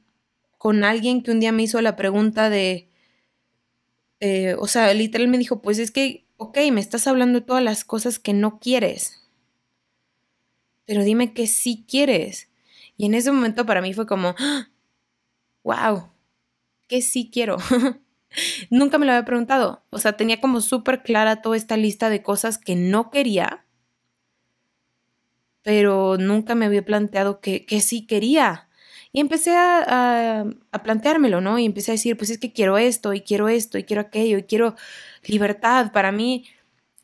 con 0.58 0.82
alguien 0.82 1.22
que 1.22 1.30
un 1.30 1.38
día 1.38 1.52
me 1.52 1.62
hizo 1.62 1.80
la 1.80 1.94
pregunta 1.94 2.50
de, 2.50 2.90
eh, 4.18 4.56
o 4.58 4.66
sea, 4.66 4.92
literal 4.94 5.28
me 5.28 5.38
dijo, 5.38 5.62
pues 5.62 5.78
es 5.78 5.92
que 5.92 6.26
ok, 6.40 6.56
me 6.72 6.80
estás 6.80 7.06
hablando 7.06 7.38
de 7.38 7.46
todas 7.46 7.62
las 7.62 7.84
cosas 7.84 8.18
que 8.18 8.32
no 8.32 8.58
quieres, 8.60 9.28
pero 10.86 11.04
dime 11.04 11.32
que 11.34 11.46
sí 11.46 11.84
quieres. 11.88 12.48
Y 12.96 13.06
en 13.06 13.14
ese 13.14 13.32
momento 13.32 13.64
para 13.66 13.80
mí 13.80 13.94
fue 13.94 14.06
como, 14.06 14.34
wow, 15.64 16.10
que 16.88 17.02
sí 17.02 17.30
quiero. 17.32 17.58
Nunca 18.70 18.98
me 18.98 19.06
lo 19.06 19.12
había 19.12 19.26
preguntado. 19.26 19.84
O 19.90 19.98
sea, 19.98 20.16
tenía 20.16 20.40
como 20.40 20.60
súper 20.60 21.02
clara 21.02 21.42
toda 21.42 21.56
esta 21.56 21.76
lista 21.76 22.10
de 22.10 22.22
cosas 22.22 22.58
que 22.58 22.76
no 22.76 23.10
quería, 23.10 23.66
pero 25.62 26.16
nunca 26.18 26.54
me 26.54 26.66
había 26.66 26.84
planteado 26.84 27.40
que, 27.40 27.66
que 27.66 27.80
sí 27.80 28.06
quería. 28.06 28.68
Y 29.12 29.20
empecé 29.20 29.56
a, 29.56 30.44
a, 30.72 30.82
planteármelo, 30.82 31.40
¿no? 31.40 31.58
Y 31.58 31.64
empecé 31.64 31.90
a 31.90 31.94
decir, 31.94 32.16
pues 32.16 32.30
es 32.30 32.38
que 32.38 32.52
quiero 32.52 32.78
esto, 32.78 33.12
y 33.12 33.22
quiero 33.22 33.48
esto, 33.48 33.76
y 33.76 33.84
quiero 33.84 34.02
aquello, 34.02 34.38
y 34.38 34.44
quiero 34.44 34.76
libertad. 35.24 35.90
Para 35.92 36.12
mí, 36.12 36.44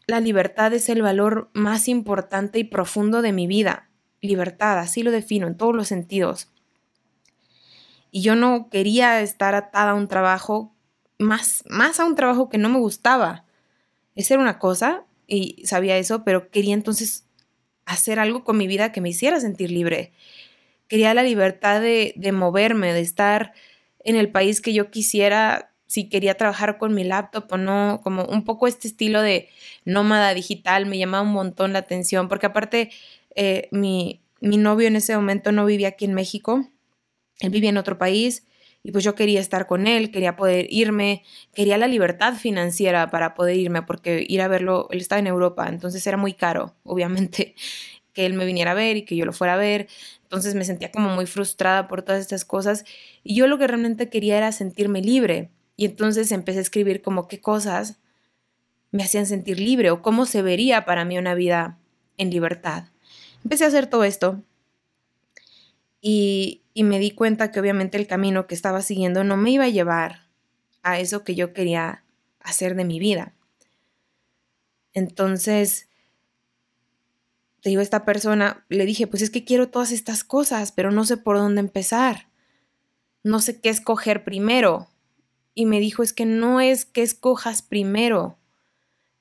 la 0.07 0.21
libertad 0.21 0.73
es 0.73 0.89
el 0.89 1.03
valor 1.03 1.51
más 1.53 1.89
importante 1.89 2.61
y 2.61 2.65
profundo 2.65 3.23
de 3.23 3.33
mi 3.33 3.49
vida. 3.49 3.89
Libertad, 4.21 4.79
así 4.79 5.03
lo 5.03 5.11
defino 5.11 5.49
en 5.49 5.57
todos 5.57 5.75
los 5.75 5.89
sentidos. 5.89 6.49
Y 8.13 8.23
yo 8.23 8.37
no 8.37 8.71
quería 8.71 9.21
estar 9.21 9.57
atada 9.57 9.91
a 9.91 9.95
un 9.95 10.07
trabajo, 10.07 10.73
más, 11.19 11.65
más 11.69 11.99
a 11.99 12.05
un 12.05 12.15
trabajo 12.15 12.49
que 12.49 12.59
no 12.59 12.69
me 12.69 12.79
gustaba. 12.79 13.45
Esa 14.15 14.35
era 14.35 14.43
una 14.43 14.61
cosa, 14.61 15.05
y 15.27 15.67
sabía 15.67 15.99
eso, 15.99 16.23
pero 16.25 16.51
quería 16.51 16.75
entonces 16.75 17.27
hacer 17.85 18.19
algo 18.19 18.45
con 18.45 18.57
mi 18.57 18.67
vida 18.67 18.93
que 18.93 19.01
me 19.01 19.09
hiciera 19.09 19.41
sentir 19.41 19.71
libre. 19.71 20.13
Quería 20.89 21.15
la 21.15 21.23
libertad 21.23 21.81
de, 21.81 22.13
de 22.17 22.33
moverme, 22.33 22.93
de 22.93 23.01
estar 23.01 23.53
en 24.05 24.17
el 24.17 24.31
país 24.31 24.61
que 24.61 24.73
yo 24.73 24.91
quisiera 24.91 25.73
si 25.87 26.09
quería 26.09 26.35
trabajar 26.35 26.79
con 26.79 26.95
mi 26.95 27.05
laptop 27.05 27.47
o 27.51 27.57
no, 27.57 28.01
como 28.03 28.25
un 28.25 28.45
poco 28.45 28.67
este 28.67 28.89
estilo 28.89 29.23
de 29.23 29.49
nómada 29.85 30.35
digital 30.35 30.87
me 30.87 30.99
llamaba 30.99 31.23
un 31.23 31.33
montón 31.33 31.73
la 31.73 31.79
atención, 31.81 32.29
porque 32.29 32.47
aparte 32.47 32.91
eh, 33.35 33.69
mi, 33.71 34.21
mi 34.41 34.57
novio 34.57 34.89
en 34.89 34.97
ese 34.97 35.15
momento 35.17 35.53
no 35.53 35.65
vivía 35.65 35.89
aquí 35.89 36.05
en 36.05 36.15
México, 36.15 36.69
él 37.41 37.51
vivía 37.51 37.71
en 37.71 37.77
otro 37.77 37.99
país 37.99 38.45
y 38.83 38.93
pues 38.93 39.05
yo 39.05 39.15
quería 39.15 39.41
estar 39.41 39.67
con 39.67 39.87
él, 39.87 40.11
quería 40.11 40.37
poder 40.37 40.67
irme, 40.71 41.25
quería 41.55 41.77
la 41.77 41.89
libertad 41.89 42.35
financiera 42.35 43.11
para 43.11 43.35
poder 43.35 43.57
irme, 43.57 43.83
porque 43.83 44.25
ir 44.29 44.41
a 44.41 44.49
verlo, 44.49 44.89
él 44.91 45.01
estaba 45.01 45.19
en 45.19 45.27
Europa, 45.27 45.69
entonces 45.69 46.07
era 46.07 46.17
muy 46.17 46.35
caro, 46.35 46.75
obviamente, 46.85 47.55
que 48.13 48.27
él 48.27 48.35
me 48.35 48.45
viniera 48.45 48.71
a 48.71 48.75
ver 48.75 48.97
y 48.97 49.05
que 49.05 49.17
yo 49.17 49.25
lo 49.25 49.33
fuera 49.33 49.55
a 49.55 49.59
ver, 49.59 49.89
entonces 50.27 50.57
me 50.57 50.65
sentía 50.65 50.91
como 50.91 51.09
muy 51.11 51.25
frustrada 51.27 51.87
por 51.87 52.03
todas 52.03 52.21
estas 52.21 52.45
cosas 52.45 52.85
y 53.23 53.37
yo 53.37 53.47
lo 53.47 53.59
que 53.59 53.69
realmente 53.69 54.09
quería 54.09 54.37
era 54.37 54.51
sentirme 54.51 55.01
libre 55.01 55.51
y 55.77 55.85
entonces 55.85 56.33
empecé 56.33 56.59
a 56.59 56.63
escribir 56.63 57.01
como 57.01 57.29
qué 57.29 57.41
cosas 57.41 58.01
me 58.91 59.05
hacían 59.05 59.27
sentir 59.27 59.61
libre 59.61 59.93
o 59.93 60.03
cómo 60.03 60.27
se 60.27 60.43
vería 60.43 60.85
para 60.85 61.05
mí 61.05 61.17
una 61.17 61.35
vida 61.35 61.79
en 62.17 62.31
libertad. 62.31 62.87
Empecé 63.45 63.67
a 63.67 63.69
hacer 63.69 63.87
todo 63.87 64.03
esto 64.03 64.43
y, 66.01 66.63
y 66.75 66.83
me 66.83 66.99
di 66.99 67.13
cuenta 67.13 67.53
que 67.53 67.61
obviamente 67.61 67.97
el 67.97 68.09
camino 68.09 68.49
que 68.49 68.57
estaba 68.57 68.83
siguiendo 68.83 69.23
no 69.23 69.37
me 69.37 69.53
iba 69.53 69.65
a 69.65 69.69
llevar 69.69 70.27
a 70.83 70.99
eso 70.99 71.23
que 71.23 71.37
yo 71.37 71.53
quería 71.53 72.03
hacer 72.41 72.75
de 72.75 72.85
mi 72.85 72.99
vida. 72.99 73.33
Entonces, 74.93 75.89
te 77.67 77.71
digo, 77.71 77.83
esta 77.83 78.05
persona, 78.05 78.65
le 78.69 78.87
dije, 78.87 79.09
pues 79.09 79.23
es 79.23 79.31
que 79.31 79.45
quiero 79.45 79.71
todas 79.71 79.91
estas 79.91 80.23
cosas, 80.23 80.71
pero 80.71 80.93
no 80.93 81.05
sé 81.05 81.17
por 81.17 81.37
dónde 81.37 81.59
empezar. 81.59 82.29
No 83.25 83.41
sé 83.41 83.61
qué 83.61 83.71
escoger 83.71 84.23
primero 84.23 84.87
y 85.53 85.67
me 85.67 85.81
dijo 85.81 86.05
es 86.05 86.13
que 86.13 86.27
no 86.27 86.61
es 86.61 86.85
que 86.85 87.03
escojas 87.03 87.63
primero, 87.63 88.39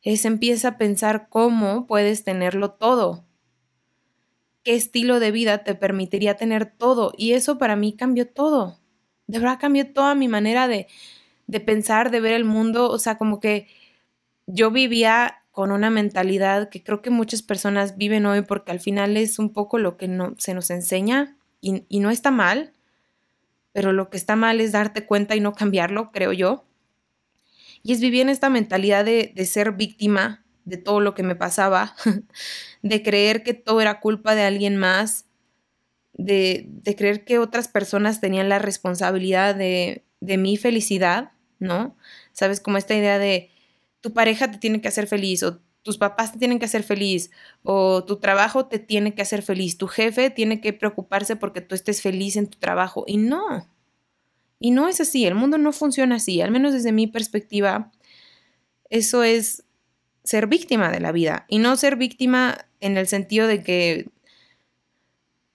es 0.04 0.26
empieza 0.26 0.68
a 0.68 0.78
pensar 0.78 1.28
cómo 1.28 1.88
puedes 1.88 2.24
tenerlo 2.24 2.70
todo, 2.70 3.26
qué 4.62 4.76
estilo 4.76 5.20
de 5.20 5.32
vida 5.32 5.64
te 5.64 5.74
permitiría 5.74 6.38
tener 6.38 6.68
todo 6.68 7.14
y 7.18 7.34
eso 7.34 7.58
para 7.58 7.76
mí 7.76 7.94
cambió 7.94 8.28
todo, 8.28 8.78
de 9.26 9.40
verdad 9.40 9.58
cambió 9.60 9.92
toda 9.92 10.14
mi 10.14 10.28
manera 10.28 10.68
de, 10.68 10.86
de 11.48 11.60
pensar, 11.62 12.12
de 12.12 12.20
ver 12.20 12.34
el 12.34 12.46
mundo, 12.46 12.92
o 12.92 13.00
sea, 13.00 13.18
como 13.18 13.40
que 13.40 13.70
yo 14.46 14.70
vivía 14.70 15.42
con 15.56 15.72
una 15.72 15.90
mentalidad 15.90 16.68
que 16.68 16.84
creo 16.84 17.02
que 17.02 17.10
muchas 17.10 17.42
personas 17.42 17.96
viven 17.96 18.26
hoy 18.26 18.42
porque 18.42 18.74
al 18.74 18.82
final 18.82 19.16
es 19.16 19.40
un 19.40 19.54
poco 19.54 19.80
lo 19.80 19.96
que 19.96 20.10
no, 20.10 20.36
se 20.38 20.54
nos 20.54 20.70
enseña 20.70 21.38
y, 21.62 21.86
y 21.88 22.02
no 22.02 22.12
está 22.12 22.30
mal, 22.30 22.74
pero 23.72 23.94
lo 23.94 24.10
que 24.10 24.18
está 24.18 24.36
mal 24.36 24.60
es 24.60 24.74
darte 24.74 25.06
cuenta 25.06 25.34
y 25.34 25.40
no 25.40 25.54
cambiarlo, 25.54 26.12
creo 26.12 26.34
yo. 26.34 26.66
Y 27.84 27.94
es 27.94 28.02
vivir 28.02 28.24
en 28.24 28.30
esta 28.30 28.50
mentalidad 28.50 29.06
de, 29.06 29.34
ser 29.46 29.72
víctima 29.72 30.44
de 30.66 30.76
todo 30.76 31.00
lo 31.00 31.14
que 31.14 31.24
me 31.24 31.38
pasaba, 31.38 31.96
de 32.82 33.02
creer 33.02 33.42
que 33.42 33.54
todo 33.54 33.80
era 33.80 34.02
culpa 34.02 34.36
de 34.36 34.44
alguien 34.44 34.76
más, 34.76 35.26
de, 36.12 36.68
creer 36.98 37.24
que 37.24 37.40
otras 37.40 37.70
personas 37.70 38.20
tenían 38.20 38.50
la 38.50 38.60
responsabilidad 38.60 39.56
de, 39.56 40.04
de 40.20 40.38
mi 40.38 40.58
felicidad, 40.58 41.32
¿no? 41.60 41.96
Sabes, 42.34 42.60
como 42.60 42.76
esta 42.76 42.94
idea 42.94 43.20
de 43.20 43.52
tu 44.06 44.14
pareja 44.14 44.52
te 44.52 44.60
tiene 44.60 44.82
que 44.82 44.88
hacer 44.88 45.08
feliz 45.08 45.42
o 45.42 45.60
tus 45.82 45.98
papás 45.98 46.32
te 46.32 46.38
tienen 46.38 46.60
que 46.60 46.66
hacer 46.66 46.84
feliz 46.84 47.32
o 47.64 48.06
tu 48.06 48.18
trabajo 48.18 48.68
te 48.68 48.78
tiene 48.78 49.16
que 49.16 49.24
hacer 49.24 49.42
feliz, 49.42 49.80
tu 49.80 49.88
jefe 49.88 50.30
tiene 50.30 50.62
que 50.62 50.74
preocuparse 50.74 51.36
porque 51.36 51.62
tú 51.62 51.74
estés 51.74 52.04
feliz 52.04 52.36
en 52.36 52.46
tu 52.46 52.60
trabajo 52.60 53.04
y 53.08 53.18
no. 53.18 53.68
Y 54.60 54.70
no 54.70 54.88
es 54.88 55.02
así, 55.02 55.26
el 55.26 55.34
mundo 55.34 55.58
no 55.58 55.72
funciona 55.72 56.18
así, 56.18 56.40
al 56.40 56.52
menos 56.52 56.72
desde 56.72 56.92
mi 56.92 57.08
perspectiva, 57.08 57.92
eso 58.92 59.24
es 59.24 59.64
ser 60.24 60.46
víctima 60.46 60.92
de 60.92 61.00
la 61.00 61.12
vida 61.12 61.48
y 61.50 61.58
no 61.58 61.76
ser 61.76 61.96
víctima 61.96 62.68
en 62.82 63.00
el 63.00 63.08
sentido 63.08 63.48
de 63.48 63.64
que, 63.64 64.12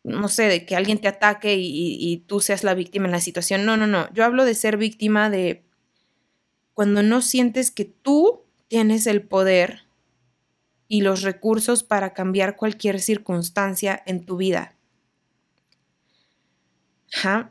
no 0.03 0.27
sé, 0.27 0.49
de 0.49 0.67
que 0.67 0.75
alguien 0.75 0.99
te 0.99 1.07
ataque 1.07 1.55
y, 1.57 2.25
tú 2.27 2.41
seas 2.41 2.65
la 2.65 2.75
víctima 2.75 3.07
en 3.07 3.13
la 3.13 3.21
situación. 3.21 3.65
No, 3.65 3.77
no, 3.77 3.87
no. 3.87 4.13
Yo 4.13 4.25
hablo 4.25 4.45
de 4.45 4.55
ser 4.55 4.77
víctima 4.77 5.31
de 5.31 5.70
cuando 6.81 7.03
no 7.03 7.21
sientes 7.21 7.71
que 7.71 7.85
tú 7.85 8.41
tienes 8.69 9.07
el 9.07 9.21
poder 9.21 9.83
y 10.89 11.03
los 11.03 11.21
recursos 11.21 11.83
para 11.83 12.15
cambiar 12.15 12.57
cualquier 12.57 13.03
circunstancia 13.03 14.03
en 14.07 14.25
tu 14.25 14.39
vida. 14.39 14.75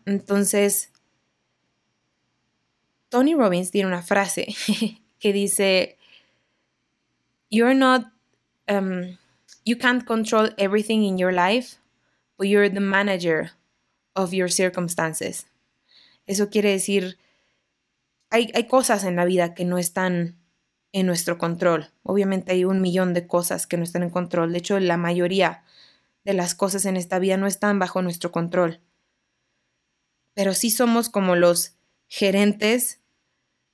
Entonces, 0.07 0.91
Tony 3.09 3.35
Robbins 3.35 3.69
tiene 3.69 3.89
una 3.89 4.01
frase 4.01 4.47
que 5.19 5.31
dice, 5.31 5.99
You're 7.51 7.75
not, 7.75 8.07
um, 8.67 9.15
you 9.63 9.77
can't 9.77 10.07
control 10.07 10.49
everything 10.57 11.03
in 11.03 11.19
your 11.19 11.31
life, 11.31 11.77
but 12.35 12.47
you're 12.47 12.67
the 12.67 12.79
manager 12.79 13.51
of 14.15 14.33
your 14.33 14.49
circumstances. 14.49 15.45
Eso 16.25 16.49
quiere 16.49 16.71
decir, 16.71 17.19
hay, 18.29 18.67
cosas 18.67 19.03
en 19.03 19.15
la 19.15 19.25
vida 19.25 19.53
que 19.53 19.65
no 19.65 19.77
están 19.77 20.37
en 20.91 21.05
nuestro 21.05 21.37
control. 21.37 21.91
Obviamente 22.03 22.51
hay 22.51 22.65
un 22.65 22.81
millón 22.81 23.13
de 23.13 23.27
cosas 23.27 23.67
que 23.67 23.77
no 23.77 23.83
están 23.83 24.03
en 24.03 24.09
control. 24.09 24.51
De 24.51 24.59
hecho, 24.59 24.79
la 24.79 24.97
mayoría 24.97 25.63
de 26.25 26.33
las 26.33 26.55
cosas 26.55 26.85
en 26.85 26.97
esta 26.97 27.19
vida 27.19 27.37
no 27.37 27.47
están 27.47 27.79
bajo 27.79 28.01
nuestro 28.01 28.31
control. 28.31 28.79
Pero 30.33 30.53
sí 30.53 30.69
somos 30.69 31.09
como 31.09 31.35
los 31.35 31.75
gerentes 32.07 32.99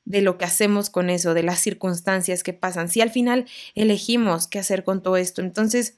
de 0.05 0.21
lo 0.21 0.37
que 0.37 0.45
hacemos 0.45 0.89
con 0.89 1.09
eso, 1.09 1.33
de 1.33 1.43
las 1.43 1.59
circunstancias 1.59 2.43
que 2.43 2.53
pasan. 2.53 2.89
Si 2.89 3.01
al 3.01 3.09
final 3.09 3.45
elegimos 3.73 4.47
qué 4.47 4.59
hacer 4.59 4.83
con 4.83 5.01
todo 5.01 5.17
esto. 5.17 5.41
Entonces, 5.41 5.97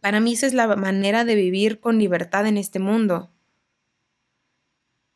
para 0.00 0.20
mí 0.20 0.34
esa 0.34 0.46
es 0.46 0.54
la 0.54 0.74
manera 0.76 1.24
de 1.24 1.34
vivir 1.34 1.80
con 1.80 1.98
libertad 1.98 2.46
en 2.46 2.56
este 2.56 2.78
mundo. 2.78 3.30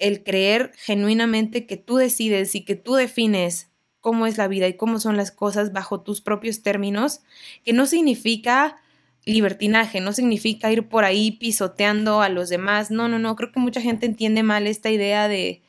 El 0.02 0.24
creer 0.24 0.72
genuinamente 0.76 1.64
que 1.64 1.76
tú 1.76 1.96
decides 1.96 2.56
y 2.56 2.64
que 2.64 2.74
tú 2.74 2.94
defines 2.94 3.70
cómo 4.00 4.26
es 4.26 4.36
la 4.36 4.48
vida 4.48 4.66
y 4.66 4.76
cómo 4.76 4.98
son 4.98 5.16
las 5.16 5.30
cosas 5.30 5.72
bajo 5.72 6.00
tus 6.00 6.20
propios 6.20 6.62
términos, 6.62 7.20
que 7.64 7.72
no 7.72 7.86
significa 7.86 8.76
libertinaje, 9.24 10.00
no 10.00 10.12
significa 10.12 10.72
ir 10.72 10.88
por 10.88 11.04
ahí 11.04 11.30
pisoteando 11.30 12.20
a 12.20 12.28
los 12.28 12.48
demás. 12.48 12.90
No, 12.90 13.06
no, 13.06 13.20
no, 13.20 13.36
creo 13.36 13.52
que 13.52 13.60
mucha 13.60 13.80
gente 13.80 14.06
entiende 14.06 14.42
mal 14.42 14.66
esta 14.66 14.90
idea 14.90 15.28
de, 15.28 15.62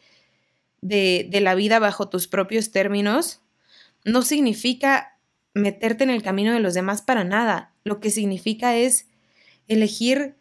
de, 0.81 1.27
de 1.29 1.41
la 1.41 1.53
vida 1.53 1.77
bajo 1.77 2.09
tus 2.09 2.27
propios 2.27 2.71
términos. 2.71 3.41
No 4.03 4.23
significa 4.23 5.19
meterte 5.53 6.03
en 6.03 6.09
el 6.09 6.23
camino 6.23 6.53
de 6.53 6.59
los 6.59 6.73
demás 6.73 7.03
para 7.03 7.23
nada. 7.23 7.71
Lo 7.83 7.99
que 7.99 8.09
significa 8.09 8.75
es 8.75 9.07
elegir 9.67 10.35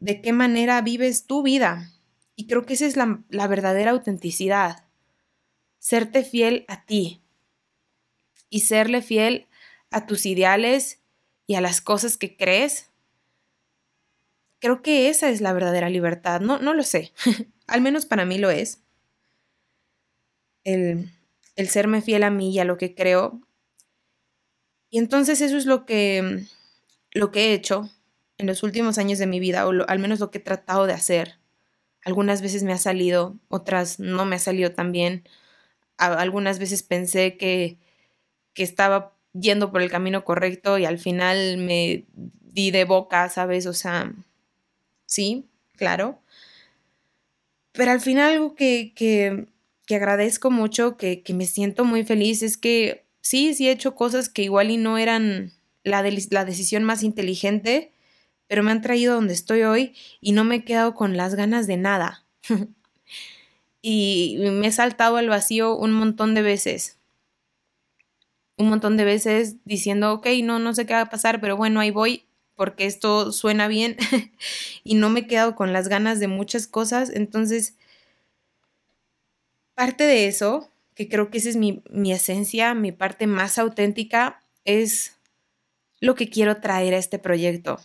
de 0.00 0.20
qué 0.20 0.34
manera 0.34 0.80
vives 0.82 1.24
tu 1.24 1.42
vida. 1.42 1.90
Y 2.38 2.46
creo 2.46 2.64
que 2.64 2.74
esa 2.74 2.86
es 2.86 2.96
la, 2.96 3.48
verdadera 3.48 3.90
autenticidad. 3.90 4.84
Serte 5.80 6.22
fiel 6.22 6.64
a 6.68 6.86
ti, 6.86 7.20
y 8.48 8.60
serle 8.60 9.02
fiel 9.02 9.48
a 9.90 10.06
tus 10.06 10.24
ideales 10.24 11.02
y 11.48 11.56
a 11.56 11.60
las 11.60 11.80
cosas 11.80 12.16
que 12.16 12.36
crees, 12.36 12.92
creo 14.60 14.82
que 14.82 15.08
esa 15.08 15.30
es 15.30 15.40
la 15.40 15.52
verdadera 15.52 15.90
libertad. 15.90 16.40
No, 16.40 16.60
no 16.60 16.74
lo 16.74 16.84
sé. 16.84 17.12
Al 17.66 17.80
menos 17.80 18.06
para 18.06 18.24
mí 18.24 18.38
lo 18.38 18.50
es. 18.50 18.84
El, 20.62 21.10
el 21.56 21.68
serme 21.68 22.02
fiel 22.02 22.22
a 22.22 22.30
mí 22.30 22.52
y 22.54 22.60
a 22.60 22.64
lo 22.64 22.78
que 22.78 22.94
creo. 22.94 23.40
Y 24.90 24.98
entonces 24.98 25.40
eso 25.40 25.56
es 25.56 25.66
lo 25.66 25.86
que, 25.86 26.44
lo 27.10 27.32
que 27.32 27.46
he 27.46 27.54
hecho 27.54 27.90
en 28.36 28.46
los 28.46 28.62
últimos 28.62 28.96
años 28.96 29.18
de 29.18 29.26
mi 29.26 29.40
vida, 29.40 29.66
o 29.66 29.72
al 29.88 29.98
menos 29.98 30.20
lo 30.20 30.30
que 30.30 30.38
he 30.38 30.40
tratado 30.40 30.86
de 30.86 30.92
hacer. 30.92 31.37
Algunas 32.04 32.42
veces 32.42 32.62
me 32.62 32.72
ha 32.72 32.78
salido, 32.78 33.36
otras 33.48 33.98
no 34.00 34.24
me 34.24 34.36
ha 34.36 34.38
salido 34.38 34.72
tan 34.72 34.92
bien. 34.92 35.24
algunas 35.96 36.58
veces 36.58 36.82
pensé 36.82 37.36
que 37.36 37.78
que 38.58 38.64
estaba 38.64 39.14
yendo 39.34 39.70
por 39.70 39.82
el 39.82 39.88
camino 39.88 40.24
correcto 40.24 40.78
y 40.78 40.84
al 40.84 40.98
final 40.98 41.58
me 41.58 42.06
di 42.12 42.72
de 42.72 42.84
boca, 42.84 43.28
¿sabes? 43.28 43.66
O 43.66 43.72
sea, 43.72 44.12
sí, 45.06 45.46
claro. 45.76 46.18
Pero 47.70 47.92
al 47.92 48.00
final 48.00 48.32
algo 48.32 48.56
que, 48.56 48.92
que, 48.96 49.46
que 49.86 49.94
agradezco 49.94 50.50
mucho, 50.50 50.96
que, 50.96 51.22
que, 51.22 51.34
me 51.34 51.46
siento 51.46 51.84
muy 51.84 52.02
feliz, 52.02 52.42
es 52.42 52.56
que 52.56 53.04
sí, 53.20 53.54
sí 53.54 53.68
he 53.68 53.70
hecho 53.70 53.94
cosas 53.94 54.28
que 54.28 54.42
igual 54.42 54.72
y 54.72 54.76
no 54.76 54.98
eran 54.98 55.52
la, 55.84 56.02
la 56.30 56.44
decisión 56.44 56.82
más 56.82 57.04
inteligente, 57.04 57.92
pero 58.48 58.62
me 58.62 58.72
han 58.72 58.82
traído 58.82 59.14
donde 59.14 59.34
estoy 59.34 59.62
hoy 59.62 59.94
y 60.20 60.32
no 60.32 60.44
me 60.44 60.56
he 60.56 60.64
quedado 60.64 60.94
con 60.94 61.16
las 61.16 61.36
ganas 61.36 61.66
de 61.66 61.76
nada. 61.76 62.24
y 63.82 64.38
me 64.40 64.66
he 64.66 64.72
saltado 64.72 65.16
al 65.16 65.28
vacío 65.28 65.76
un 65.76 65.92
montón 65.92 66.34
de 66.34 66.42
veces 66.42 66.98
un 68.58 68.68
montón 68.68 68.96
de 68.96 69.04
veces 69.04 69.56
diciendo, 69.64 70.12
ok, 70.12 70.26
no, 70.42 70.58
no 70.58 70.74
sé 70.74 70.84
qué 70.84 70.92
va 70.92 71.02
a 71.02 71.10
pasar, 71.10 71.40
pero 71.40 71.56
bueno, 71.56 71.80
ahí 71.80 71.90
voy 71.90 72.24
porque 72.56 72.86
esto 72.86 73.30
suena 73.30 73.68
bien 73.68 73.96
y 74.84 74.96
no 74.96 75.10
me 75.10 75.20
he 75.20 75.26
quedado 75.28 75.54
con 75.54 75.72
las 75.72 75.88
ganas 75.88 76.18
de 76.18 76.26
muchas 76.26 76.66
cosas. 76.66 77.10
Entonces, 77.10 77.76
parte 79.74 80.04
de 80.04 80.26
eso, 80.26 80.68
que 80.96 81.08
creo 81.08 81.30
que 81.30 81.38
esa 81.38 81.50
es 81.50 81.56
mi, 81.56 81.82
mi 81.88 82.12
esencia, 82.12 82.74
mi 82.74 82.90
parte 82.90 83.28
más 83.28 83.58
auténtica, 83.58 84.42
es 84.64 85.16
lo 86.00 86.16
que 86.16 86.28
quiero 86.28 86.56
traer 86.56 86.94
a 86.94 86.98
este 86.98 87.20
proyecto. 87.20 87.78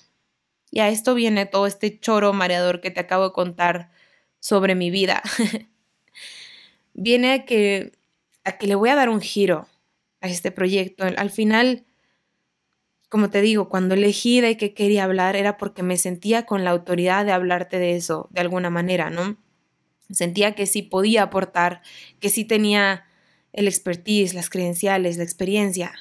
Y 0.74 0.80
a 0.80 0.90
esto 0.90 1.14
viene 1.14 1.46
todo 1.46 1.68
este 1.68 2.00
choro 2.00 2.34
mareador 2.34 2.82
que 2.82 2.90
te 2.90 3.00
acabo 3.00 3.26
de 3.26 3.32
contar 3.32 3.92
sobre 4.40 4.74
mi 4.74 4.90
vida. 4.90 5.22
viene 6.96 7.32
a 7.34 7.46
que, 7.46 7.92
a 8.44 8.58
que 8.58 8.66
le 8.66 8.74
voy 8.74 8.90
a 8.90 8.96
dar 8.96 9.10
un 9.10 9.22
giro 9.22 9.68
a 10.20 10.30
este 10.30 10.50
proyecto. 10.50 11.04
Al 11.04 11.30
final, 11.30 11.86
como 13.08 13.30
te 13.30 13.42
digo, 13.42 13.70
cuando 13.70 13.94
elegí 13.94 14.42
de 14.42 14.58
qué 14.58 14.74
quería 14.74 15.04
hablar 15.04 15.36
era 15.36 15.58
porque 15.58 15.84
me 15.84 15.96
sentía 15.96 16.48
con 16.48 16.64
la 16.64 16.72
autoridad 16.72 17.24
de 17.24 17.34
hablarte 17.34 17.78
de 17.78 17.96
eso, 17.96 18.28
de 18.32 18.42
alguna 18.42 18.72
manera, 18.72 19.12
¿no? 19.12 19.38
Sentía 20.10 20.56
que 20.56 20.66
sí 20.66 20.82
podía 20.82 21.22
aportar, 21.22 21.84
que 22.20 22.30
sí 22.30 22.46
tenía 22.46 23.06
el 23.52 23.68
expertise, 23.68 24.34
las 24.34 24.50
credenciales, 24.50 25.18
la 25.18 25.24
experiencia. 25.24 25.94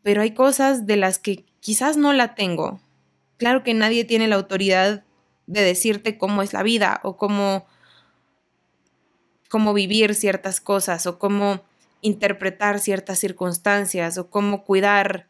Pero 0.00 0.22
hay 0.22 0.30
cosas 0.30 0.86
de 0.86 0.96
las 0.96 1.18
que 1.18 1.44
quizás 1.60 1.98
no 1.98 2.14
la 2.14 2.34
tengo. 2.34 2.80
Claro 3.44 3.62
que 3.62 3.74
nadie 3.74 4.06
tiene 4.06 4.26
la 4.26 4.36
autoridad 4.36 5.04
de 5.46 5.60
decirte 5.60 6.16
cómo 6.16 6.40
es 6.40 6.54
la 6.54 6.62
vida 6.62 7.00
o 7.02 7.18
cómo, 7.18 7.66
cómo 9.50 9.74
vivir 9.74 10.14
ciertas 10.14 10.62
cosas 10.62 11.06
o 11.06 11.18
cómo 11.18 11.60
interpretar 12.00 12.80
ciertas 12.80 13.18
circunstancias 13.18 14.16
o 14.16 14.30
cómo 14.30 14.64
cuidar 14.64 15.28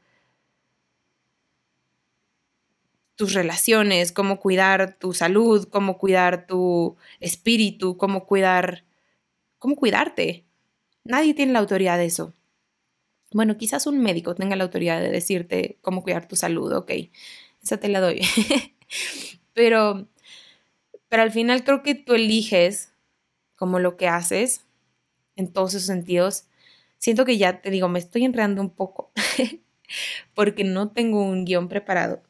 tus 3.16 3.34
relaciones, 3.34 4.12
cómo 4.12 4.38
cuidar 4.38 4.94
tu 4.94 5.12
salud, 5.12 5.66
cómo 5.68 5.98
cuidar 5.98 6.46
tu 6.46 6.96
espíritu, 7.18 7.96
cómo 7.96 8.26
cuidar, 8.26 8.84
cómo 9.58 9.74
cuidarte. 9.74 10.44
Nadie 11.02 11.34
tiene 11.34 11.52
la 11.52 11.58
autoridad 11.58 11.98
de 11.98 12.04
eso. 12.04 12.32
Bueno, 13.32 13.56
quizás 13.56 13.88
un 13.88 13.98
médico 13.98 14.36
tenga 14.36 14.54
la 14.54 14.62
autoridad 14.62 15.00
de 15.00 15.10
decirte 15.10 15.78
cómo 15.82 16.04
cuidar 16.04 16.28
tu 16.28 16.36
salud, 16.36 16.72
ok, 16.72 16.92
esa 17.64 17.78
te 17.78 17.88
la 17.88 18.00
doy. 18.00 18.20
pero, 19.54 20.08
pero 21.08 21.22
al 21.22 21.32
final 21.32 21.64
creo 21.64 21.82
que 21.82 21.94
tú 21.94 22.14
eliges 22.14 22.92
como 23.56 23.78
lo 23.78 23.96
que 23.96 24.08
haces 24.08 24.66
en 25.36 25.52
todos 25.52 25.74
esos 25.74 25.86
sentidos 25.86 26.46
Siento 27.04 27.26
que 27.26 27.36
ya 27.36 27.60
te 27.60 27.68
digo, 27.68 27.86
me 27.90 27.98
estoy 27.98 28.24
enredando 28.24 28.62
un 28.62 28.70
poco 28.70 29.12
porque 30.34 30.64
no 30.64 30.90
tengo 30.92 31.22
un 31.22 31.44
guion 31.44 31.68
preparado. 31.68 32.22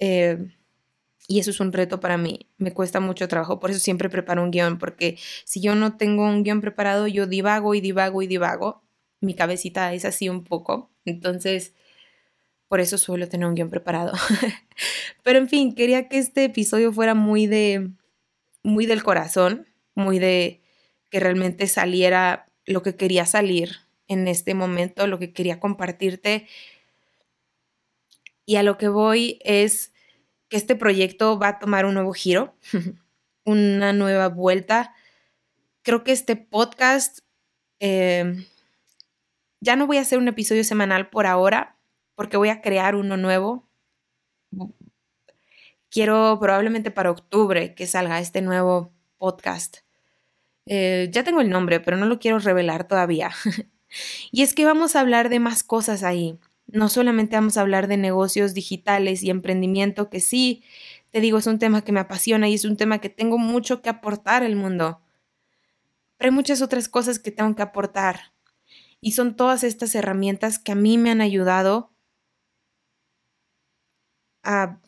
Eh, 0.00 0.48
y 1.28 1.38
eso 1.38 1.52
es 1.52 1.60
un 1.60 1.72
reto 1.72 2.00
para 2.00 2.16
mí. 2.18 2.50
Me 2.58 2.74
cuesta 2.74 2.98
mucho 2.98 3.28
trabajo, 3.28 3.60
por 3.60 3.70
eso 3.70 3.78
siempre 3.78 4.10
preparo 4.10 4.42
un 4.42 4.50
guion, 4.50 4.78
porque 4.78 5.16
si 5.44 5.60
yo 5.60 5.76
no 5.76 5.96
tengo 5.96 6.24
un 6.24 6.42
guion 6.42 6.60
preparado, 6.60 7.06
yo 7.06 7.28
divago 7.28 7.76
y 7.76 7.80
divago 7.80 8.20
y 8.20 8.26
divago. 8.26 8.82
Mi 9.20 9.34
cabecita 9.34 9.94
es 9.94 10.04
así 10.04 10.28
un 10.28 10.42
poco. 10.42 10.90
Entonces, 11.04 11.72
por 12.74 12.80
eso 12.80 12.98
suelo 12.98 13.28
tener 13.28 13.46
un 13.46 13.54
guion 13.54 13.70
preparado. 13.70 14.14
Pero 15.22 15.38
en 15.38 15.48
fin, 15.48 15.76
quería 15.76 16.08
que 16.08 16.18
este 16.18 16.42
episodio 16.42 16.92
fuera 16.92 17.14
muy 17.14 17.46
de 17.46 17.92
muy 18.64 18.84
del 18.84 19.04
corazón, 19.04 19.68
muy 19.94 20.18
de 20.18 20.60
que 21.08 21.20
realmente 21.20 21.68
saliera 21.68 22.50
lo 22.66 22.82
que 22.82 22.96
quería 22.96 23.26
salir 23.26 23.76
en 24.08 24.26
este 24.26 24.54
momento, 24.54 25.06
lo 25.06 25.20
que 25.20 25.32
quería 25.32 25.60
compartirte. 25.60 26.48
Y 28.44 28.56
a 28.56 28.64
lo 28.64 28.76
que 28.76 28.88
voy 28.88 29.38
es 29.44 29.92
que 30.48 30.56
este 30.56 30.74
proyecto 30.74 31.38
va 31.38 31.46
a 31.50 31.58
tomar 31.60 31.86
un 31.86 31.94
nuevo 31.94 32.12
giro. 32.12 32.56
una 33.44 33.92
nueva 33.92 34.26
vuelta. 34.30 34.96
Creo 35.82 36.02
que 36.02 36.10
este 36.10 36.34
podcast 36.34 37.20
em, 37.78 38.46
ya 39.60 39.76
no 39.76 39.86
voy 39.86 39.98
a 39.98 40.00
hacer 40.00 40.18
un 40.18 40.26
episodio 40.26 40.64
semanal 40.64 41.08
por 41.08 41.28
ahora, 41.28 41.73
porque 42.14 42.36
voy 42.36 42.48
a 42.48 42.60
crear 42.60 42.94
uno 42.94 43.16
nuevo. 43.16 43.68
Quiero 45.90 46.38
probablemente 46.40 46.90
para 46.90 47.10
octubre 47.10 47.74
que 47.74 47.86
salga 47.86 48.18
este 48.18 48.42
nuevo 48.42 48.92
podcast. 49.18 49.78
Eh, 50.66 51.08
ya 51.12 51.24
tengo 51.24 51.40
el 51.40 51.50
nombre, 51.50 51.80
pero 51.80 51.96
no 51.96 52.06
lo 52.06 52.18
quiero 52.18 52.38
revelar 52.38 52.88
todavía. 52.88 53.30
y 54.32 54.42
es 54.42 54.54
que 54.54 54.64
vamos 54.64 54.96
a 54.96 55.00
hablar 55.00 55.28
de 55.28 55.40
más 55.40 55.62
cosas 55.62 56.02
ahí. 56.02 56.38
No 56.66 56.88
solamente 56.88 57.36
vamos 57.36 57.56
a 57.56 57.60
hablar 57.60 57.88
de 57.88 57.96
negocios 57.96 58.54
digitales 58.54 59.22
y 59.22 59.30
emprendimiento, 59.30 60.08
que 60.08 60.20
sí, 60.20 60.64
te 61.10 61.20
digo, 61.20 61.38
es 61.38 61.46
un 61.46 61.58
tema 61.58 61.82
que 61.82 61.92
me 61.92 62.00
apasiona 62.00 62.48
y 62.48 62.54
es 62.54 62.64
un 62.64 62.76
tema 62.76 63.00
que 63.00 63.10
tengo 63.10 63.38
mucho 63.38 63.82
que 63.82 63.90
aportar 63.90 64.42
al 64.42 64.56
mundo. 64.56 65.00
Pero 66.16 66.30
hay 66.30 66.34
muchas 66.34 66.62
otras 66.62 66.88
cosas 66.88 67.18
que 67.18 67.30
tengo 67.30 67.54
que 67.54 67.62
aportar. 67.62 68.32
Y 69.00 69.12
son 69.12 69.36
todas 69.36 69.62
estas 69.62 69.94
herramientas 69.94 70.58
que 70.58 70.72
a 70.72 70.74
mí 70.74 70.96
me 70.98 71.10
han 71.10 71.20
ayudado 71.20 71.93
a, 74.44 74.80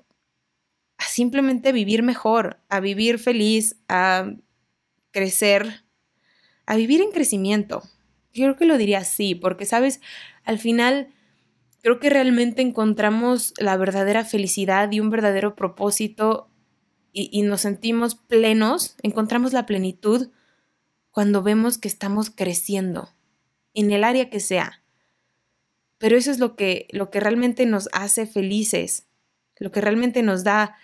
simplemente 0.99 1.73
vivir 1.73 2.03
mejor, 2.03 2.61
a 2.69 2.81
vivir 2.81 3.19
feliz, 3.19 3.77
a 3.89 4.33
crecer, 5.11 5.85
a 6.67 6.77
vivir 6.77 7.01
en 7.01 7.11
crecimiento. 7.11 7.83
Yo 8.33 8.45
creo 8.45 8.57
que 8.57 8.67
lo 8.67 8.77
diría 8.77 8.99
así, 8.99 9.35
porque, 9.35 9.65
sabes, 9.65 10.01
al 10.45 10.59
final 10.59 11.09
creo 11.83 12.01
que 12.01 12.11
realmente 12.11 12.63
encontramos 12.63 13.55
la 13.59 13.77
verdadera 13.77 14.25
felicidad 14.25 14.91
y 14.91 15.01
un 15.01 15.11
verdadero 15.11 15.55
propósito 15.55 16.51
y, 17.13 17.43
nos 17.43 17.63
sentimos 17.63 18.15
plenos, 18.15 18.97
encontramos 19.03 19.55
la 19.55 19.65
plenitud 19.65 20.31
cuando 21.11 21.43
vemos 21.43 21.79
que 21.79 21.89
estamos 21.89 22.29
creciendo, 22.29 23.09
en 23.73 23.91
el 23.91 24.05
área 24.05 24.29
que 24.29 24.39
sea. 24.39 24.83
Pero 25.97 26.19
eso 26.19 26.31
es 26.31 26.39
lo 26.39 26.57
que, 26.57 26.89
lo 26.91 27.11
que 27.11 27.21
realmente 27.21 27.65
nos 27.65 27.89
hace 27.93 28.27
felices, 28.27 29.06
lo 29.59 29.71
que 29.71 29.81
realmente 29.81 30.23
nos 30.23 30.45
da 30.45 30.77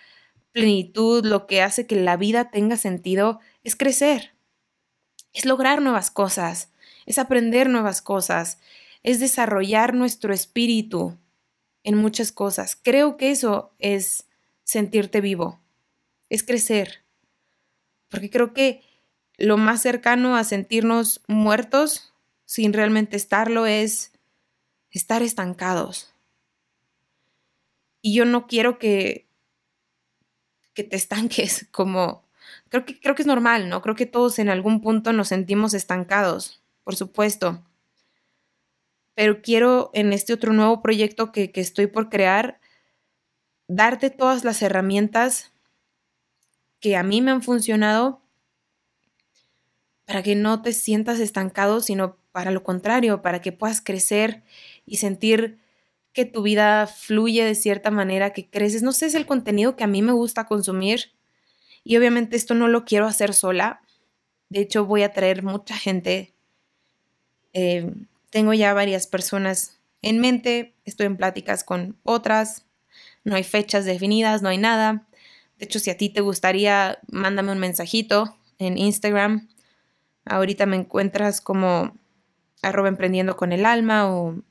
plenitud, 0.51 1.25
lo 1.25 1.47
que 1.47 1.61
hace 1.61 1.87
que 1.87 1.95
la 1.95 2.17
vida 2.17 2.49
tenga 2.51 2.77
sentido, 2.77 3.39
es 3.63 3.75
crecer, 3.75 4.33
es 5.33 5.45
lograr 5.45 5.81
nuevas 5.81 6.11
cosas, 6.11 6.71
es 7.05 7.17
aprender 7.17 7.69
nuevas 7.69 8.01
cosas, 8.01 8.59
es 9.01 9.19
desarrollar 9.19 9.93
nuestro 9.93 10.33
espíritu 10.33 11.17
en 11.83 11.97
muchas 11.97 12.31
cosas. 12.31 12.77
Creo 12.81 13.17
que 13.17 13.31
eso 13.31 13.73
es 13.79 14.25
sentirte 14.63 15.21
vivo, 15.21 15.59
es 16.29 16.43
crecer, 16.43 17.03
porque 18.09 18.29
creo 18.29 18.53
que 18.53 18.81
lo 19.37 19.57
más 19.57 19.81
cercano 19.81 20.35
a 20.35 20.43
sentirnos 20.43 21.21
muertos 21.27 22.13
sin 22.45 22.73
realmente 22.73 23.17
estarlo 23.17 23.65
es 23.65 24.11
estar 24.91 25.23
estancados. 25.23 26.12
Y 28.03 28.13
yo 28.13 28.25
no 28.25 28.45
quiero 28.45 28.77
que 28.77 29.27
que 30.73 30.83
te 30.83 30.95
estanques, 30.95 31.67
como 31.71 32.23
creo 32.69 32.85
que, 32.85 32.99
creo 32.99 33.15
que 33.15 33.21
es 33.21 33.27
normal, 33.27 33.69
¿no? 33.69 33.81
Creo 33.81 33.95
que 33.95 34.05
todos 34.05 34.39
en 34.39 34.49
algún 34.49 34.81
punto 34.81 35.13
nos 35.13 35.29
sentimos 35.29 35.73
estancados, 35.73 36.61
por 36.83 36.95
supuesto. 36.95 37.63
Pero 39.15 39.41
quiero 39.41 39.91
en 39.93 40.11
este 40.11 40.33
otro 40.33 40.53
nuevo 40.53 40.81
proyecto 40.81 41.31
que, 41.31 41.51
que 41.51 41.61
estoy 41.61 41.87
por 41.87 42.09
crear, 42.09 42.59
darte 43.67 44.09
todas 44.09 44.43
las 44.43 44.61
herramientas 44.61 45.51
que 46.79 46.97
a 46.97 47.03
mí 47.03 47.21
me 47.21 47.31
han 47.31 47.43
funcionado 47.43 48.21
para 50.05 50.23
que 50.23 50.35
no 50.35 50.61
te 50.61 50.73
sientas 50.73 51.19
estancado, 51.19 51.79
sino 51.79 52.17
para 52.31 52.51
lo 52.51 52.63
contrario, 52.63 53.21
para 53.21 53.39
que 53.39 53.51
puedas 53.51 53.81
crecer 53.81 54.43
y 54.85 54.97
sentir 54.97 55.62
que 56.13 56.25
tu 56.25 56.43
vida 56.43 56.87
fluye 56.87 57.43
de 57.43 57.55
cierta 57.55 57.91
manera, 57.91 58.31
que 58.31 58.49
creces. 58.49 58.83
No 58.83 58.91
sé, 58.91 59.07
es 59.07 59.15
el 59.15 59.25
contenido 59.25 59.75
que 59.75 59.83
a 59.83 59.87
mí 59.87 60.01
me 60.01 60.13
gusta 60.13 60.45
consumir. 60.45 61.11
Y 61.83 61.97
obviamente 61.97 62.37
esto 62.37 62.53
no 62.53 62.67
lo 62.67 62.85
quiero 62.85 63.07
hacer 63.07 63.33
sola. 63.33 63.81
De 64.49 64.61
hecho, 64.61 64.85
voy 64.85 65.01
a 65.03 65.11
traer 65.11 65.43
mucha 65.43 65.75
gente. 65.75 66.33
Eh, 67.53 67.93
tengo 68.29 68.53
ya 68.53 68.73
varias 68.73 69.07
personas 69.07 69.79
en 70.01 70.19
mente. 70.19 70.75
Estoy 70.85 71.07
en 71.07 71.17
pláticas 71.17 71.63
con 71.63 71.97
otras. 72.03 72.65
No 73.23 73.35
hay 73.35 73.43
fechas 73.43 73.85
definidas, 73.85 74.41
no 74.41 74.49
hay 74.49 74.59
nada. 74.59 75.07
De 75.57 75.65
hecho, 75.65 75.79
si 75.79 75.89
a 75.89 75.97
ti 75.97 76.09
te 76.09 76.21
gustaría, 76.21 76.99
mándame 77.07 77.51
un 77.51 77.59
mensajito 77.59 78.37
en 78.59 78.77
Instagram. 78.77 79.49
Ahorita 80.25 80.65
me 80.67 80.75
encuentras 80.75 81.41
como 81.41 81.97
arroba 82.61 82.87
emprendiendo 82.87 83.35
con 83.35 83.51
el 83.51 83.65
alma 83.65 84.13
o 84.13 84.41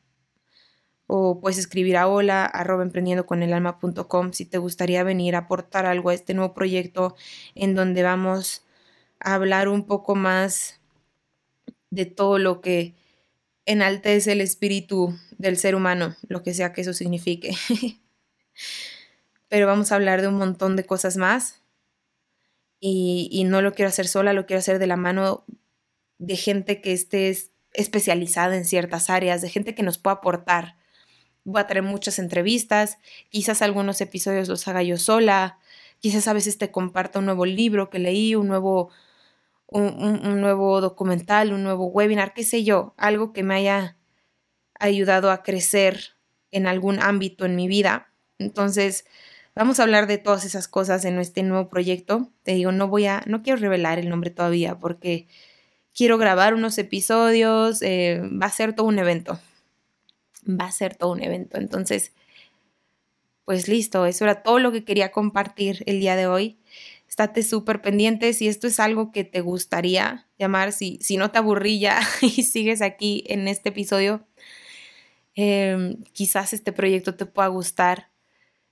o 1.06 1.40
puedes 1.40 1.58
escribir 1.58 1.96
a 1.96 2.08
hola 2.08 2.44
arroba 2.44 2.82
emprendiendo 2.82 3.26
con 3.26 3.42
el 3.42 3.52
alma.com 3.52 4.32
si 4.32 4.44
te 4.44 4.58
gustaría 4.58 5.02
venir 5.04 5.34
a 5.34 5.40
aportar 5.40 5.86
algo 5.86 6.10
a 6.10 6.14
este 6.14 6.34
nuevo 6.34 6.54
proyecto 6.54 7.16
en 7.54 7.74
donde 7.74 8.02
vamos 8.02 8.64
a 9.20 9.34
hablar 9.34 9.68
un 9.68 9.86
poco 9.86 10.14
más 10.14 10.80
de 11.90 12.06
todo 12.06 12.38
lo 12.38 12.60
que 12.60 12.94
enaltece 13.66 14.32
el 14.32 14.40
espíritu 14.40 15.14
del 15.38 15.56
ser 15.56 15.74
humano, 15.74 16.16
lo 16.28 16.42
que 16.42 16.54
sea 16.54 16.72
que 16.72 16.80
eso 16.80 16.94
signifique. 16.94 17.54
Pero 19.48 19.66
vamos 19.66 19.92
a 19.92 19.96
hablar 19.96 20.22
de 20.22 20.28
un 20.28 20.36
montón 20.36 20.76
de 20.76 20.84
cosas 20.84 21.16
más 21.16 21.60
y, 22.80 23.28
y 23.30 23.44
no 23.44 23.60
lo 23.60 23.74
quiero 23.74 23.90
hacer 23.90 24.08
sola, 24.08 24.32
lo 24.32 24.46
quiero 24.46 24.58
hacer 24.58 24.78
de 24.78 24.86
la 24.86 24.96
mano 24.96 25.44
de 26.18 26.36
gente 26.36 26.80
que 26.80 26.92
esté 26.92 27.36
especializada 27.72 28.56
en 28.56 28.64
ciertas 28.64 29.10
áreas, 29.10 29.42
de 29.42 29.50
gente 29.50 29.74
que 29.74 29.82
nos 29.82 29.98
pueda 29.98 30.16
aportar 30.16 30.76
voy 31.44 31.60
a 31.60 31.66
tener 31.66 31.82
muchas 31.82 32.18
entrevistas, 32.18 32.98
quizás 33.30 33.62
algunos 33.62 34.00
episodios 34.00 34.48
los 34.48 34.66
haga 34.68 34.82
yo 34.82 34.96
sola, 34.96 35.58
quizás 36.00 36.28
a 36.28 36.32
veces 36.32 36.58
te 36.58 36.70
comparta 36.70 37.18
un 37.18 37.26
nuevo 37.26 37.46
libro 37.46 37.90
que 37.90 37.98
leí, 37.98 38.34
un 38.34 38.48
nuevo, 38.48 38.90
un, 39.68 40.40
nuevo 40.40 40.80
documental, 40.80 41.52
un 41.52 41.62
nuevo 41.62 41.86
webinar, 41.86 42.34
qué 42.34 42.44
sé 42.44 42.64
yo, 42.64 42.94
algo 42.96 43.32
que 43.32 43.42
me 43.42 43.54
haya 43.54 43.96
ayudado 44.78 45.30
a 45.30 45.42
crecer 45.42 46.16
en 46.50 46.66
algún 46.66 47.00
ámbito 47.00 47.44
en 47.46 47.56
mi 47.56 47.68
vida. 47.68 48.12
Entonces, 48.38 49.04
vamos 49.54 49.80
a 49.80 49.84
hablar 49.84 50.06
de 50.06 50.18
todas 50.18 50.44
esas 50.44 50.68
cosas 50.68 51.04
en 51.04 51.18
este 51.18 51.42
nuevo 51.42 51.68
proyecto. 51.68 52.30
Te 52.42 52.54
digo, 52.54 52.72
no 52.72 52.88
voy 52.88 53.06
a, 53.06 53.22
no 53.26 53.42
quiero 53.42 53.60
revelar 53.60 53.98
el 53.98 54.08
nombre 54.08 54.30
todavía 54.30 54.78
porque 54.78 55.28
quiero 55.94 56.18
grabar 56.18 56.54
unos 56.54 56.78
episodios, 56.78 57.82
eh, 57.82 58.22
va 58.22 58.46
a 58.46 58.50
ser 58.50 58.74
todo 58.74 58.86
un 58.86 58.98
evento 58.98 59.38
va 60.48 60.66
a 60.66 60.72
ser 60.72 60.96
todo 60.96 61.12
un 61.12 61.22
evento. 61.22 61.58
Entonces, 61.58 62.12
pues 63.44 63.68
listo, 63.68 64.06
eso 64.06 64.24
era 64.24 64.42
todo 64.42 64.58
lo 64.58 64.72
que 64.72 64.84
quería 64.84 65.10
compartir 65.12 65.82
el 65.86 66.00
día 66.00 66.16
de 66.16 66.26
hoy. 66.26 66.58
Estate 67.08 67.42
súper 67.42 67.82
pendiente 67.82 68.32
si 68.32 68.48
esto 68.48 68.66
es 68.66 68.80
algo 68.80 69.12
que 69.12 69.24
te 69.24 69.40
gustaría 69.40 70.28
llamar, 70.38 70.72
si, 70.72 70.98
si 71.02 71.16
no 71.16 71.30
te 71.30 71.38
aburrilla 71.38 72.00
y 72.22 72.44
sigues 72.44 72.82
aquí 72.82 73.24
en 73.26 73.48
este 73.48 73.70
episodio, 73.70 74.26
em, 75.34 76.02
quizás 76.12 76.52
este 76.52 76.72
proyecto 76.72 77.14
te 77.14 77.26
pueda 77.26 77.48
gustar. 77.48 78.10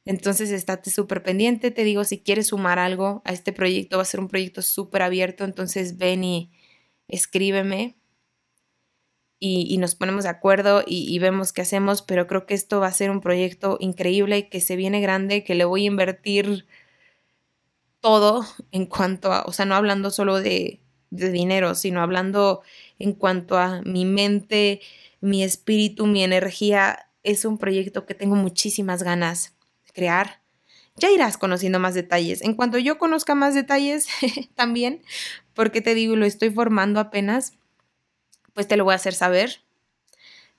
Entonces, 0.06 0.50
estate 0.50 0.90
súper 0.90 1.22
pendiente. 1.22 1.70
Te 1.70 1.85
digo, 1.85 2.04
si 2.04 2.20
quieres 2.20 2.48
sumar 2.48 2.78
algo 2.78 3.22
a 3.24 3.33
este 3.33 3.52
proyecto, 3.52 3.98
va 3.98 4.02
a 4.02 4.06
ser 4.06 4.20
un 4.20 4.28
proyecto 4.28 4.62
súper 4.62 5.02
abierto. 5.02 5.44
Entonces, 5.44 5.98
ven 5.98 6.24
y 6.24 6.50
escríbeme 7.09 7.99
y, 9.42 9.79
nos 9.79 9.94
ponemos 9.94 10.24
de 10.24 10.31
acuerdo 10.31 10.85
y, 10.87 11.18
vemos 11.18 11.55
qué 11.55 11.62
hacemos, 11.62 12.03
pero 12.03 12.26
creo 12.26 12.44
que 12.44 12.53
esto 12.53 12.79
va 12.79 12.88
a 12.88 12.92
ser 12.92 13.11
un 13.11 13.22
proyecto 13.22 13.79
increíble, 13.81 14.50
que 14.50 14.61
se 14.61 14.76
viene 14.76 15.00
grande, 15.00 15.44
que 15.44 15.55
le 15.55 15.64
voy 15.64 15.85
a 15.85 15.87
invertir 15.87 16.66
todo 18.00 18.46
en 18.70 18.85
cuanto 18.85 19.33
a, 19.33 19.42
o 19.44 19.53
sea, 19.53 19.64
no 19.64 19.74
hablando 19.74 20.11
solo 20.11 20.40
de, 20.40 20.81
de 21.09 21.33
dinero, 21.33 21.74
sino 21.74 22.03
hablando 22.03 22.61
en 22.98 23.14
cuanto 23.14 23.57
a 23.57 23.81
mi 23.81 24.05
mente, 24.05 24.83
mi 25.22 25.42
espíritu, 25.42 26.07
mi 26.07 26.22
energía. 26.22 27.09
Es 27.22 27.46
un 27.46 27.57
proyecto 27.57 28.05
que 28.05 28.14
tengo 28.14 28.37
muchísimas 28.37 29.03
ganas 29.03 29.55
de 29.87 29.92
crear. 29.92 30.42
Ya 30.96 31.11
irás 31.11 31.38
conociendo 31.38 31.79
más 31.79 31.94
detalles. 31.94 32.42
En 32.42 32.55
cuanto 32.55 32.76
yo 32.76 32.98
conozca 32.98 33.35
más 33.35 33.55
detalles 33.55 34.07
también, 34.55 35.03
porque 35.55 35.81
te 35.81 35.94
digo, 35.94 36.14
lo 36.14 36.26
estoy 36.26 36.50
formando 36.50 37.00
apenas 37.00 37.55
pues 38.54 38.68
te 38.68 38.76
lo 38.76 38.84
voy 38.84 38.92
a 38.92 38.96
hacer 38.96 39.14
saber. 39.14 39.62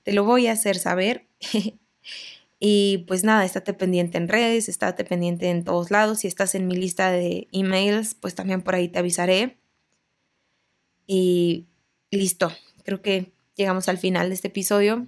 Te 0.02 0.12
lo 0.12 0.24
voy 0.24 0.46
a 0.46 0.52
hacer 0.52 0.78
saber. 0.78 1.26
y 2.60 3.04
pues 3.08 3.24
nada, 3.24 3.44
estate 3.44 3.74
pendiente 3.74 4.18
en 4.18 4.28
redes, 4.28 4.68
estate 4.68 5.04
pendiente 5.04 5.50
en 5.50 5.64
todos 5.64 5.90
lados. 5.90 6.20
Si 6.20 6.28
estás 6.28 6.54
en 6.54 6.66
mi 6.66 6.76
lista 6.76 7.10
de 7.10 7.48
emails, 7.52 8.14
pues 8.14 8.34
también 8.34 8.62
por 8.62 8.74
ahí 8.74 8.88
te 8.88 8.98
avisaré. 8.98 9.58
Y 11.06 11.66
listo, 12.10 12.52
creo 12.84 13.02
que 13.02 13.32
llegamos 13.56 13.88
al 13.88 13.98
final 13.98 14.28
de 14.28 14.34
este 14.34 14.48
episodio. 14.48 15.06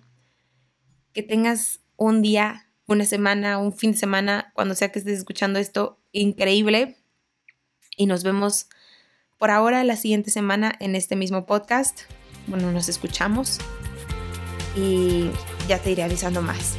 Que 1.13 1.23
tengas 1.23 1.81
un 1.97 2.23
día, 2.23 2.69
una 2.87 3.05
semana, 3.05 3.59
un 3.59 3.73
fin 3.73 3.93
de 3.93 3.99
semana, 3.99 4.53
cuando 4.55 4.75
sea 4.75 4.91
que 4.91 4.99
estés 4.99 5.19
escuchando 5.19 5.59
esto, 5.59 5.99
increíble. 6.13 6.97
Y 7.97 8.07
nos 8.07 8.25
vemos 8.25 8.69
por 9.39 9.51
ahora 9.51 9.85
la 9.85 9.97
siguiente 9.97 10.31
semana 10.31 10.75
en 10.81 10.97
este 10.97 11.17
mismo 11.17 11.47
podcast. 11.47 12.03
Bueno, 12.47 12.71
nos 12.73 12.89
escuchamos 12.89 13.59
y 14.77 15.31
ya 15.69 15.79
te 15.79 15.91
iré 15.91 16.03
avisando 16.03 16.43
más. 16.43 16.77